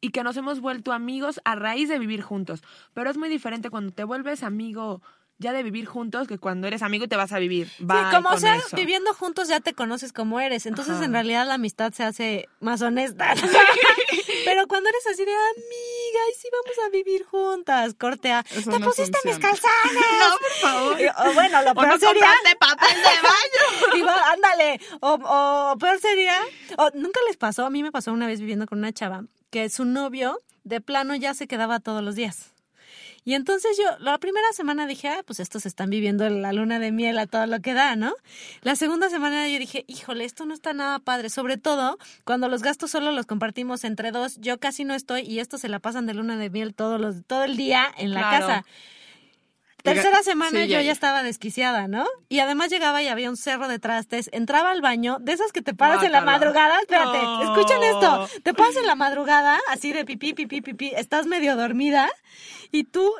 [0.00, 2.62] y que nos hemos vuelto amigos a raíz de vivir juntos.
[2.94, 5.02] Pero es muy diferente cuando te vuelves amigo
[5.38, 7.66] ya de vivir juntos que cuando eres amigo y te vas a vivir.
[7.78, 8.76] Bye sí, como sea, eso.
[8.76, 10.66] viviendo juntos ya te conoces como eres.
[10.66, 11.04] Entonces, Ajá.
[11.06, 13.32] en realidad, la amistad se hace más honesta.
[14.44, 18.70] Pero cuando eres así de amiga, y sí vamos a vivir juntas, corte a, Eso
[18.70, 19.58] te no pusiste mis funciona.
[19.60, 20.04] calzones.
[20.20, 21.00] No, por favor.
[21.00, 22.26] Y- o bueno, lo O peor no sería.
[22.58, 23.96] papel de baño.
[23.96, 24.80] Y va, ándale.
[25.00, 25.18] O,
[25.72, 26.36] o peor sería.
[26.76, 29.68] O, Nunca les pasó, a mí me pasó una vez viviendo con una chava que
[29.68, 32.52] su novio de plano ya se quedaba todos los días.
[33.22, 36.90] Y entonces yo, la primera semana dije, ah, pues estos están viviendo la luna de
[36.90, 38.14] miel a todo lo que da, ¿no?
[38.62, 42.62] La segunda semana yo dije, híjole, esto no está nada padre, sobre todo cuando los
[42.62, 46.06] gastos solo los compartimos entre dos, yo casi no estoy y estos se la pasan
[46.06, 48.46] de luna de miel todos los, todo el día en la Claro.
[48.46, 48.64] casa.
[49.82, 52.06] Tercera semana Sí, yo ya, estaba desquiciada, ¿no?
[52.28, 54.28] Y además llegaba y había un cerro de trastes.
[54.32, 56.78] Entraba al baño, de esas que te paras en la madrugada.
[56.80, 57.42] Espérate, No.
[57.42, 58.28] escuchen esto.
[58.42, 60.92] Te paras en la madrugada, así de pipí, pipí, pipí.
[60.96, 62.08] Estás medio dormida
[62.70, 63.10] y tú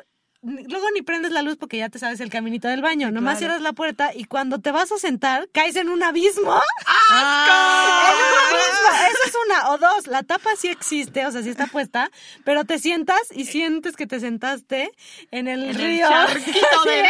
[0.43, 3.11] luego ni prendes la luz porque ya te sabes el caminito del baño.
[3.11, 3.39] Nomás claro.
[3.39, 6.59] cierras la puerta y cuando te vas a sentar, caes en un abismo.
[6.87, 8.09] ¡Ah!
[8.49, 9.11] Abismo.
[9.11, 9.69] Esa es una.
[9.71, 12.09] O dos, la tapa sí existe, o sea, sí está puesta,
[12.43, 14.91] pero te sientas y sientes que te sentaste
[15.31, 16.07] en el En río.
[16.09, 17.09] de-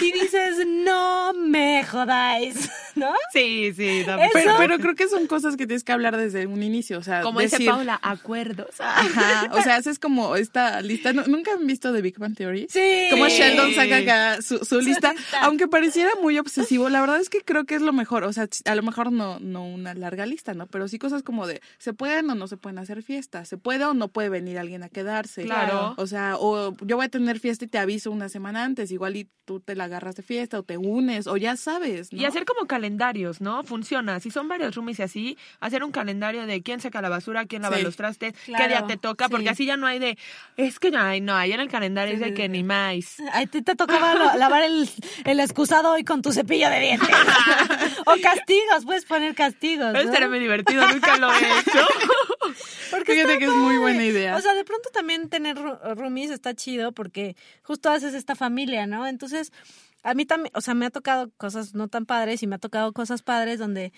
[0.06, 3.12] y dices, no me jodáis, ¿no?
[3.32, 4.00] Sí, sí.
[4.00, 7.02] Eso- Pero, pero creo que son cosas que tienes que hablar desde un inicio, o
[7.02, 8.80] sea, Como decir, dice Paula, acuerdos.
[8.80, 11.12] Ajá, o sea, haces como esta lista.
[11.12, 12.66] ¿Nu- ¿Nunca han visto The Big Bang Theory?
[12.70, 13.08] Sí.
[13.10, 15.14] Como Sheldon saca acá su, su lista.
[15.42, 18.24] Aunque pareciera muy obsesivo, la verdad es que creo que es lo mejor.
[18.24, 20.66] O sea, a lo mejor no, no una larga lista, ¿no?
[20.66, 23.48] Pero sí cosas como de, ¿se pueden o no se pueden hacer fiestas?
[23.48, 25.44] ¿Se puede o no puede venir alguien a quedarse?
[25.44, 25.94] Claro.
[25.96, 28.90] O sea, o yo voy a tener fiesta y te aviso una semana antes.
[28.90, 32.20] Igual y tú te la agarras de fiesta o te unes o ya sabes, ¿no?
[32.20, 33.64] Y hacer como calendarios, ¿no?
[33.64, 34.20] Funciona.
[34.20, 37.62] Si son varios roomies y así, hacer un calendario de quién saca la basura, quién
[37.62, 37.82] lava Sí.
[37.82, 39.48] los trastes, Claro, qué día te toca, porque sí.
[39.50, 40.18] así ya no hay de,
[40.56, 43.16] es que hay, no, ahí en el calendario de que ni más.
[43.32, 44.88] A ti te tocaba lo- lavar el,
[45.24, 47.08] el excusado hoy con tu cepillo de dientes.
[48.06, 49.88] o castigos, puedes poner castigos.
[49.88, 50.00] Eso ¿no?
[50.00, 51.86] estaría muy divertido, nunca lo he hecho.
[52.90, 54.36] Porque Fíjate que es muy buena idea.
[54.36, 59.06] O sea, de pronto también tener roomies está chido porque justo haces esta familia, ¿no?
[59.06, 59.52] Entonces,
[60.02, 62.58] a mí también, o sea, me ha tocado cosas no tan padres y me ha
[62.58, 63.92] tocado cosas padres donde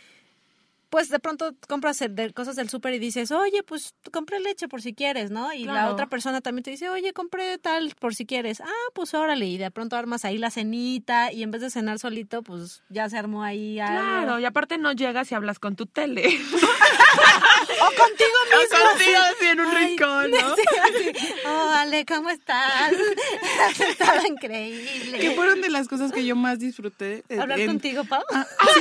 [0.92, 4.68] pues de pronto compras el- de cosas del súper y dices, oye, pues compré leche
[4.68, 5.50] por si quieres, ¿no?
[5.54, 8.60] Y la otra persona también te dice, oye, compré tal por si quieres.
[8.60, 9.46] Ah, pues órale.
[9.46, 13.08] Y de pronto armas ahí la cenita y en vez de cenar solito, pues ya
[13.08, 14.00] se armó ahí algo.
[14.02, 16.38] Claro, y aparte no llegas y hablas con tu tele.
[17.80, 18.76] O contigo mismo.
[18.76, 19.46] O contigo así.
[19.46, 20.56] en un Ay, rincón, ¿no?
[20.56, 21.12] sí, así.
[21.46, 22.92] Oh, Ale, ¿cómo estás?
[23.88, 25.18] Estaba increíble.
[25.18, 27.24] Que fueron de las cosas que yo más disfruté.
[27.28, 28.22] eh, ¿Hablar en- contigo, Pau?
[28.74, 28.80] Sí,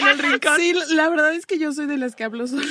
[0.00, 0.56] en el rincón.
[0.56, 2.66] Sí, la verdad es que yo soy de las que hablo sola.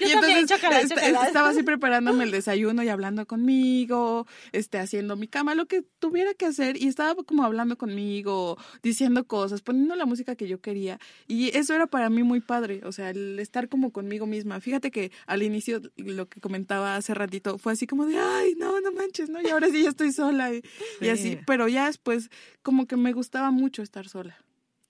[0.00, 1.26] Yo también, chócala, est- chócala.
[1.26, 6.34] estaba así preparándome el desayuno y hablando conmigo, este, haciendo mi cama, lo que tuviera
[6.34, 11.00] que hacer, y estaba como hablando conmigo, diciendo cosas, poniendo la música que yo quería.
[11.26, 14.60] Y eso era para mí muy padre, o sea, el estar como conmigo misma.
[14.60, 18.80] Fíjate que al inicio, lo que comentaba hace ratito, fue así como de, ay, no,
[18.80, 19.40] no manches, ¿no?
[19.42, 20.52] Y ahora sí ya estoy sola.
[20.54, 20.62] Y, y
[21.04, 21.08] Sí.
[21.10, 22.30] así, pero ya después,
[22.62, 24.36] como que me gustaba mucho estar sola.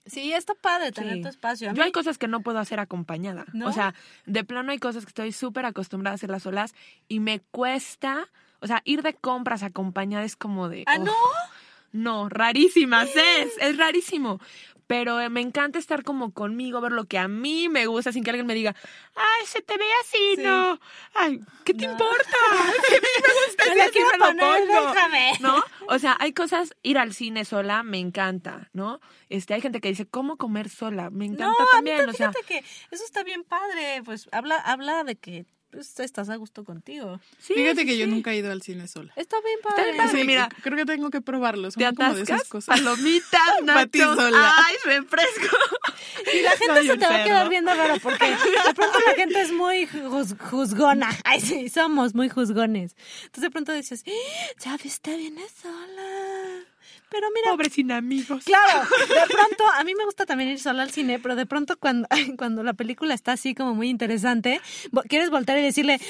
[0.08, 1.22] Sí, está padre tener Sí.
[1.22, 1.70] tu espacio.
[1.70, 3.44] A Yo mí- hay cosas que no puedo hacer acompañada.
[3.52, 3.68] ¿No?
[3.68, 3.94] O sea,
[4.26, 6.74] de plano hay cosas que estoy súper acostumbrada a hacerlas solas
[7.08, 8.28] y me cuesta,
[8.60, 10.84] o sea, ir de compras acompañada es como de...
[10.86, 11.12] ¿Ah, no?
[11.92, 14.40] No, rarísimas es, es rarísimo.
[14.88, 18.24] Pero eh, me encanta estar como conmigo, ver lo que a mí me gusta sin
[18.24, 18.74] que alguien me diga,
[19.14, 20.42] ay, se te ve así, Sí.
[20.42, 20.80] no.
[21.14, 22.24] Ay, ¿qué te importa?
[22.88, 24.92] Si a mí me gusta Me así, me lo poner, pongo.
[24.92, 25.32] déjame.
[25.40, 25.62] ¿No?
[25.88, 29.00] O sea, hay cosas, ir al cine sola me encanta, ¿no?
[29.28, 31.10] Este, hay gente que dice, ¿cómo comer sola?
[31.10, 32.32] Me encanta No, a mí también, te- o sea.
[32.32, 32.58] fíjate que
[32.90, 34.02] eso está bien padre.
[34.04, 37.20] Pues habla, habla de que pues, estás a gusto contigo.
[37.38, 38.10] Sí, Fíjate sí, que yo sí.
[38.10, 39.12] nunca he ido al cine sola.
[39.16, 39.84] Está bien Está padre.
[39.92, 40.20] bien padre.
[40.20, 40.48] Sí, mira.
[40.62, 41.70] creo que tengo que probarlo.
[41.70, 42.78] Son ¿Te como de esas cosas.
[42.78, 44.54] Palomitas, nachos, sola.
[44.66, 45.56] ay, refresco.
[46.34, 48.24] Y la gente Soy se te va a quedar viendo raro porque
[48.66, 51.10] de pronto la gente es muy juz- juzgona.
[51.24, 52.96] Ay, sí, somos muy juzgones.
[53.24, 54.54] Entonces de pronto dices, "¡Ah!
[54.64, 56.37] ya viste, viene sola.
[57.10, 58.44] Pero mira, Pobre sin amigos.
[58.44, 61.78] Claro, de pronto, a mí me gusta también ir sola al cine, pero de pronto
[61.78, 62.06] cuando,
[62.38, 64.60] cuando la película está así como muy interesante,
[65.08, 66.00] quieres voltear y decirle,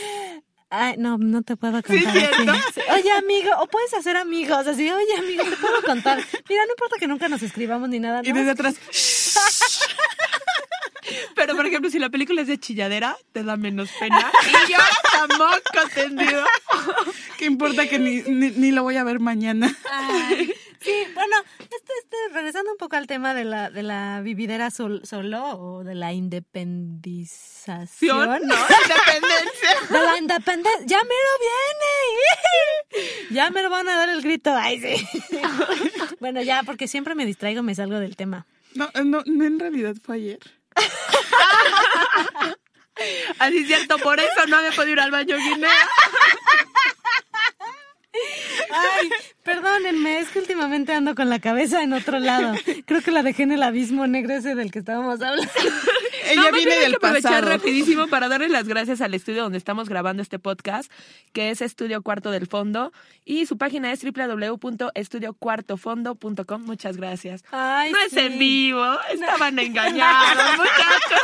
[0.70, 2.14] Ay, no, no te puedo contar.
[2.92, 6.18] Oye, amigo, o puedes hacer amigos, así, oye, amigo, te puedo contar.
[6.48, 8.20] Mira, no importa que nunca nos escribamos ni nada.
[8.22, 8.38] Y ¿no?
[8.40, 8.76] desde atrás,
[11.34, 14.30] Pero, por ejemplo, si la película es de chilladera, te da menos pena.
[14.46, 16.44] Y yo hasta moco tendido.
[17.38, 19.74] ¿qué importa que ni, ni, ni lo voy a ver mañana?
[19.90, 24.70] Ay, sí, bueno, este, este, regresando un poco al tema de la, de la vividera
[24.70, 28.16] sol- solo o de la independización.
[28.26, 28.36] ¿No?
[28.38, 29.70] Independencia.
[29.90, 30.86] De la independencia.
[30.86, 31.54] ¡Ya mero viene!
[33.30, 34.54] Ya me lo van a dar el grito.
[34.56, 35.06] Ay, sí.
[36.20, 38.46] Bueno, ya, porque siempre me distraigo, me salgo del tema.
[38.74, 40.38] No, no, no, en realidad fue ayer.
[43.38, 45.70] Así es cierto, por eso no había podido ir al baño Guinea.
[48.70, 49.10] Ay,
[49.44, 52.52] perdónenme, es que últimamente ando con la cabeza en otro lado.
[52.84, 55.52] Creo que la dejé en el abismo negro ese del que estábamos hablando.
[56.28, 57.56] Ella No, viene del que aprovechar pasado.
[57.56, 60.90] rapidísimo para darle las gracias al estudio donde estamos grabando este podcast,
[61.32, 62.92] que es Estudio Cuarto del Fondo,
[63.24, 66.62] y su página es www.estudiocuartofondo.com.
[66.64, 67.44] Muchas gracias.
[67.50, 68.18] Ay, no es sí.
[68.20, 71.20] en vivo, estaban engañados, muchachos.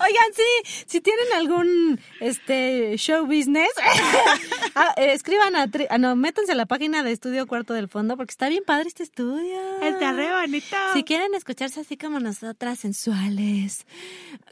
[0.00, 0.42] Oigan, sí,
[0.86, 3.70] si tienen algún este show business,
[4.74, 7.88] ah, eh, escriban a, tri- ah, no, métanse a la página de Estudio Cuarto del
[7.88, 9.58] Fondo porque está bien padre este estudio.
[9.82, 10.76] Está re bonito.
[10.94, 13.86] Si quieren escucharse así como nosotras, sensuales,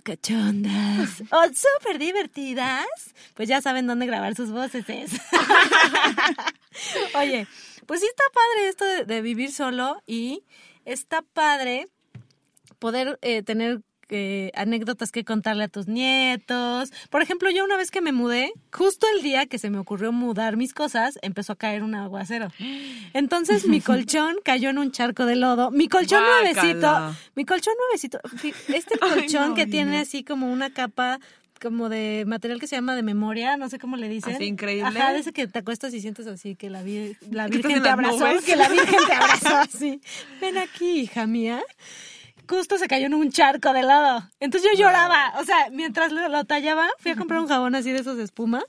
[0.09, 2.87] cachondas o súper divertidas,
[3.35, 4.87] pues ya saben dónde grabar sus voces.
[7.15, 7.47] Oye,
[7.85, 10.45] pues sí está padre esto de, de vivir solo y
[10.87, 11.89] está padre
[12.79, 16.91] poder eh, tener eh, anécdotas que contarle a tus nietos.
[17.11, 20.13] Por ejemplo, yo una vez que me mudé, justo el día que se me ocurrió
[20.13, 22.49] mudar mis cosas, empezó a caer un aguacero.
[23.15, 25.71] Entonces mi colchón cayó en un charco de lodo.
[25.71, 28.19] Mi colchón nuevecito, mi colchón nuevecito.
[28.69, 31.19] Este Ay, colchón no, que tiene así como una capa
[31.61, 34.37] como de material que se llama de memoria, no sé cómo le dicen.
[34.37, 34.87] Así, increíble.
[35.01, 37.83] Ajá, de ese que te acuestas y sientes así que la, vir- la Virgen en
[37.83, 38.45] te abrazó, nubes.
[38.45, 40.01] que la Virgen te abrazó así.
[40.41, 41.61] Ven aquí, hija mía
[42.49, 44.29] justo se cayó en un charco de lodo.
[44.41, 45.35] Entonces yo lloraba.
[45.39, 48.25] O sea, mientras lo, lo tallaba, fui a comprar un jabón así de esos de
[48.25, 48.63] espuma.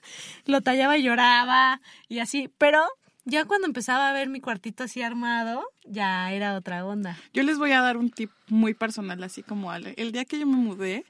[0.46, 2.50] Lo tallaba y lloraba y así.
[2.58, 2.84] Pero
[3.26, 7.18] ya cuando empezaba a ver mi cuartito así armado, ya era otra onda.
[7.34, 9.94] Yo les voy a dar un tip muy personal, así como Ale.
[9.98, 11.06] El día que yo me mudé,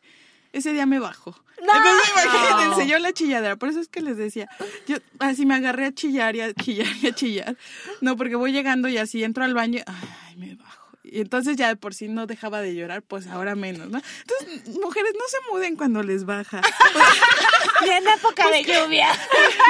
[0.51, 1.35] ese día me bajó.
[1.61, 1.73] ¡No!
[1.75, 3.55] Entonces, imagínense, yo la chilladera.
[3.55, 4.49] Por eso es que les decía,
[4.87, 7.57] yo así me agarré a chillar y a chillar y a chillar.
[8.01, 10.78] No, porque voy llegando y así entro al baño, ay, me bajo.
[11.11, 14.01] Y entonces ya de por sí no dejaba de llorar, pues ahora menos, ¿no?
[14.21, 16.61] Entonces, mujeres, no se muden cuando les baja.
[17.83, 19.07] Ni en época de lluvia.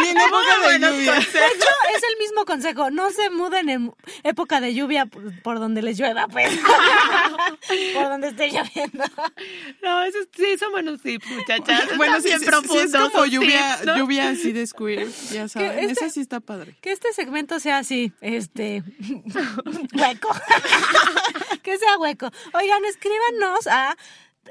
[0.01, 1.13] Ni en época de lluvia.
[1.13, 2.89] De hecho, es el mismo consejo.
[2.91, 6.51] No se muden en época de lluvia por, donde les llueva, pues.
[7.93, 9.03] por donde esté lloviendo.
[9.81, 11.97] No, esos sí son buenos tips, muchachas.
[11.97, 13.97] Bueno, sí, bien sí, sí, es como lluvia, tips, ¿no?
[13.97, 15.79] lluvia así de square, ya saben.
[15.79, 16.75] este- Esa sí está padre.
[16.81, 18.83] Que este segmento sea así, este,
[19.93, 20.29] hueco.
[21.63, 22.29] que sea hueco.
[22.53, 23.95] Oigan, escríbanos a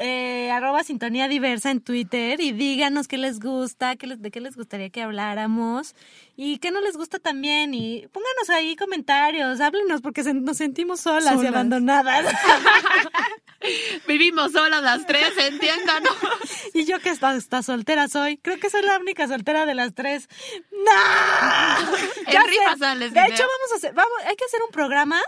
[0.00, 4.40] eh, arroba sintonía diversa en Twitter y díganos qué les gusta, qué les, de qué
[4.40, 5.96] les gustaría que habláramos
[6.36, 11.00] y qué no les gusta también y pónganos ahí comentarios, háblenos porque se- nos sentimos
[11.00, 12.26] solas, y abandonadas.
[14.06, 16.02] Vivimos solas las tres, entiendan.
[16.04, 16.10] ¿no?
[16.74, 19.94] y yo que está, está soltera soy, creo que soy la única soltera de las
[19.94, 20.28] tres.
[20.70, 21.92] ¡No!
[22.32, 22.78] Ya sé.
[22.78, 25.20] sales, De hecho, vamos a hacer, vamos, hay que hacer un programa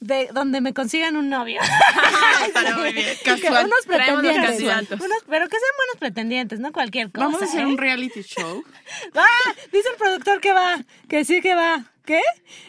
[0.00, 1.60] de donde me consigan un novio.
[2.46, 3.16] Estará muy bien.
[3.24, 3.66] Que Casual.
[3.66, 5.00] unos pretendientes.
[5.00, 7.26] Unos- pero que sean buenos pretendientes, no cualquier cosa.
[7.26, 7.66] Vamos a hacer ¿eh?
[7.66, 8.64] un reality show.
[9.14, 9.52] ¡Ah!
[9.72, 11.84] Dice el productor que va, que sí que va.
[12.08, 12.22] ¿Qué?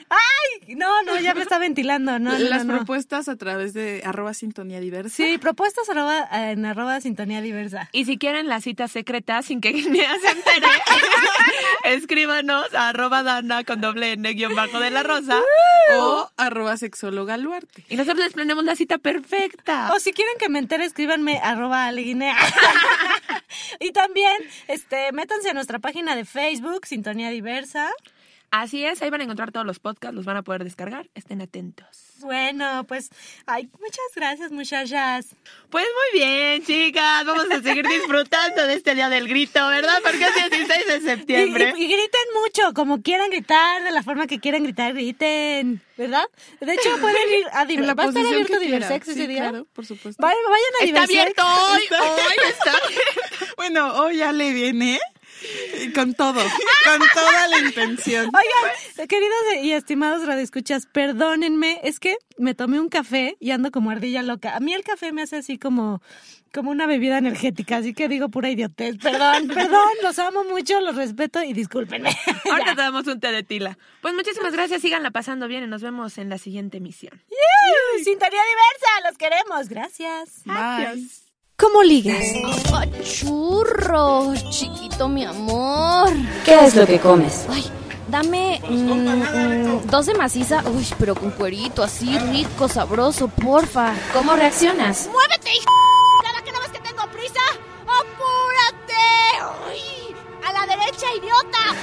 [0.09, 0.75] ¡Ay!
[0.75, 2.19] No, no, ya me está ventilando.
[2.19, 2.77] No, Las no, no.
[2.79, 5.15] propuestas a través de arroba sintonía diversa.
[5.15, 7.87] Sí, propuestas arroba, en arroba sintonía diversa.
[7.93, 10.67] Y si quieren la cita secreta sin que Guinea se entere,
[11.85, 15.41] escríbanos a arroba dana con doble n guion bajo de la rosa.
[15.93, 17.85] O arroba sexóloga Luarte.
[17.87, 19.93] Y nosotros les planeamos la cita perfecta.
[19.93, 22.35] O si quieren que me entere, escríbanme arroba aleguinea.
[23.79, 24.35] y también,
[24.67, 27.89] este, métanse a nuestra página de Facebook, Sintonía Diversa.
[28.52, 31.08] Así es, ahí van a encontrar todos los podcasts, los van a poder descargar.
[31.14, 31.86] Estén atentos.
[32.22, 33.10] Bueno, pues,
[33.45, 35.28] ay, muchas gracias, muchachas.
[35.70, 37.26] Pues muy bien, chicas.
[37.26, 40.00] Vamos a seguir disfrutando de este día del grito, ¿verdad?
[40.04, 41.74] Porque es 16 de septiembre.
[41.78, 46.26] y- y griten mucho, como quieran gritar, de la forma que quieran gritar, griten, ¿verdad?
[46.60, 48.60] De hecho, pueden ir a En Diver- la ¿Va a estar abierto.
[48.60, 49.50] Diversex ese Sí, día?
[49.50, 50.22] claro, por supuesto.
[50.22, 51.39] Vayan, vayan a Está Diversex.
[51.39, 51.82] abierto hoy,
[52.18, 52.74] hoy está
[53.58, 55.00] Bueno, hoy ya le viene
[55.93, 58.25] con todo, con toda la intención.
[58.25, 63.91] Oigan, queridos y estimados radioescuchas, perdónenme, es que me tomé un café y ando como
[63.91, 64.55] ardilla loca.
[64.55, 66.01] A mí el café me hace así como,
[66.53, 68.97] como una bebida energética, así que digo pura idiotez.
[68.97, 72.09] Perdón, perdón, los amo mucho, los respeto y discúlpenme.
[72.51, 73.77] Ahorita te damos un té de tila.
[74.01, 77.21] Pues muchísimas gracias, síganla pasando bien y nos vemos en la siguiente emisión.
[77.29, 78.03] ¡Yuhu!
[78.03, 80.43] Sintonía diversa, los queremos, gracias.
[80.45, 81.28] Bye.
[81.60, 82.24] ¿Cómo ligas?
[83.03, 86.10] churro, chiquito mi amor.
[86.45, 87.45] ¿Qué es lo que comes?
[87.49, 87.66] Ay,
[88.07, 93.93] dame mm, mm, dos de maciza, uy, pero con cuerito, así rico, sabroso, porfa.
[94.14, 95.10] ¿Cómo reaccionas?
[95.12, 95.70] ¡Muévete, hija!
[96.24, 97.41] ¿Cada que no ves que tengo prisa?
[97.84, 98.93] ¡Apúrate!
[99.70, 100.16] ¡Uy!
[100.47, 101.76] ¡A la derecha, idiota!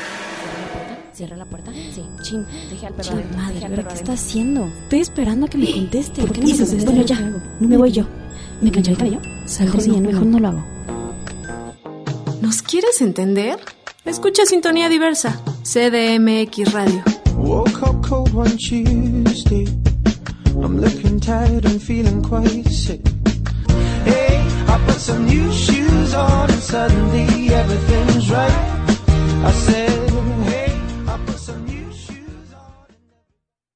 [1.13, 1.73] ¿Cierra la puerta?
[1.73, 2.05] Sí.
[2.23, 4.67] Chin, Dejé al perro chin, adentro, madre, al ¿ahora perro qué está haciendo?
[4.85, 6.23] Estoy esperando a que me conteste.
[6.23, 6.85] ¿Por qué no me esto?
[6.85, 7.21] Bueno, ya,
[7.61, 8.05] me voy yo.
[8.61, 9.21] ¿Me planché el cabello?
[9.47, 10.65] Saldré Mejor no, mejor no lo hago.
[12.41, 13.59] ¿Nos quieres entender?
[14.05, 17.03] Escucha Sintonía Diversa, CDMX Radio.
[17.37, 19.67] Woke up cold one Tuesday.
[20.63, 23.01] I'm looking tired and feeling quite sick.
[24.05, 28.87] Hey, I put some new shoes on and suddenly everything's right.
[29.45, 30.11] I said,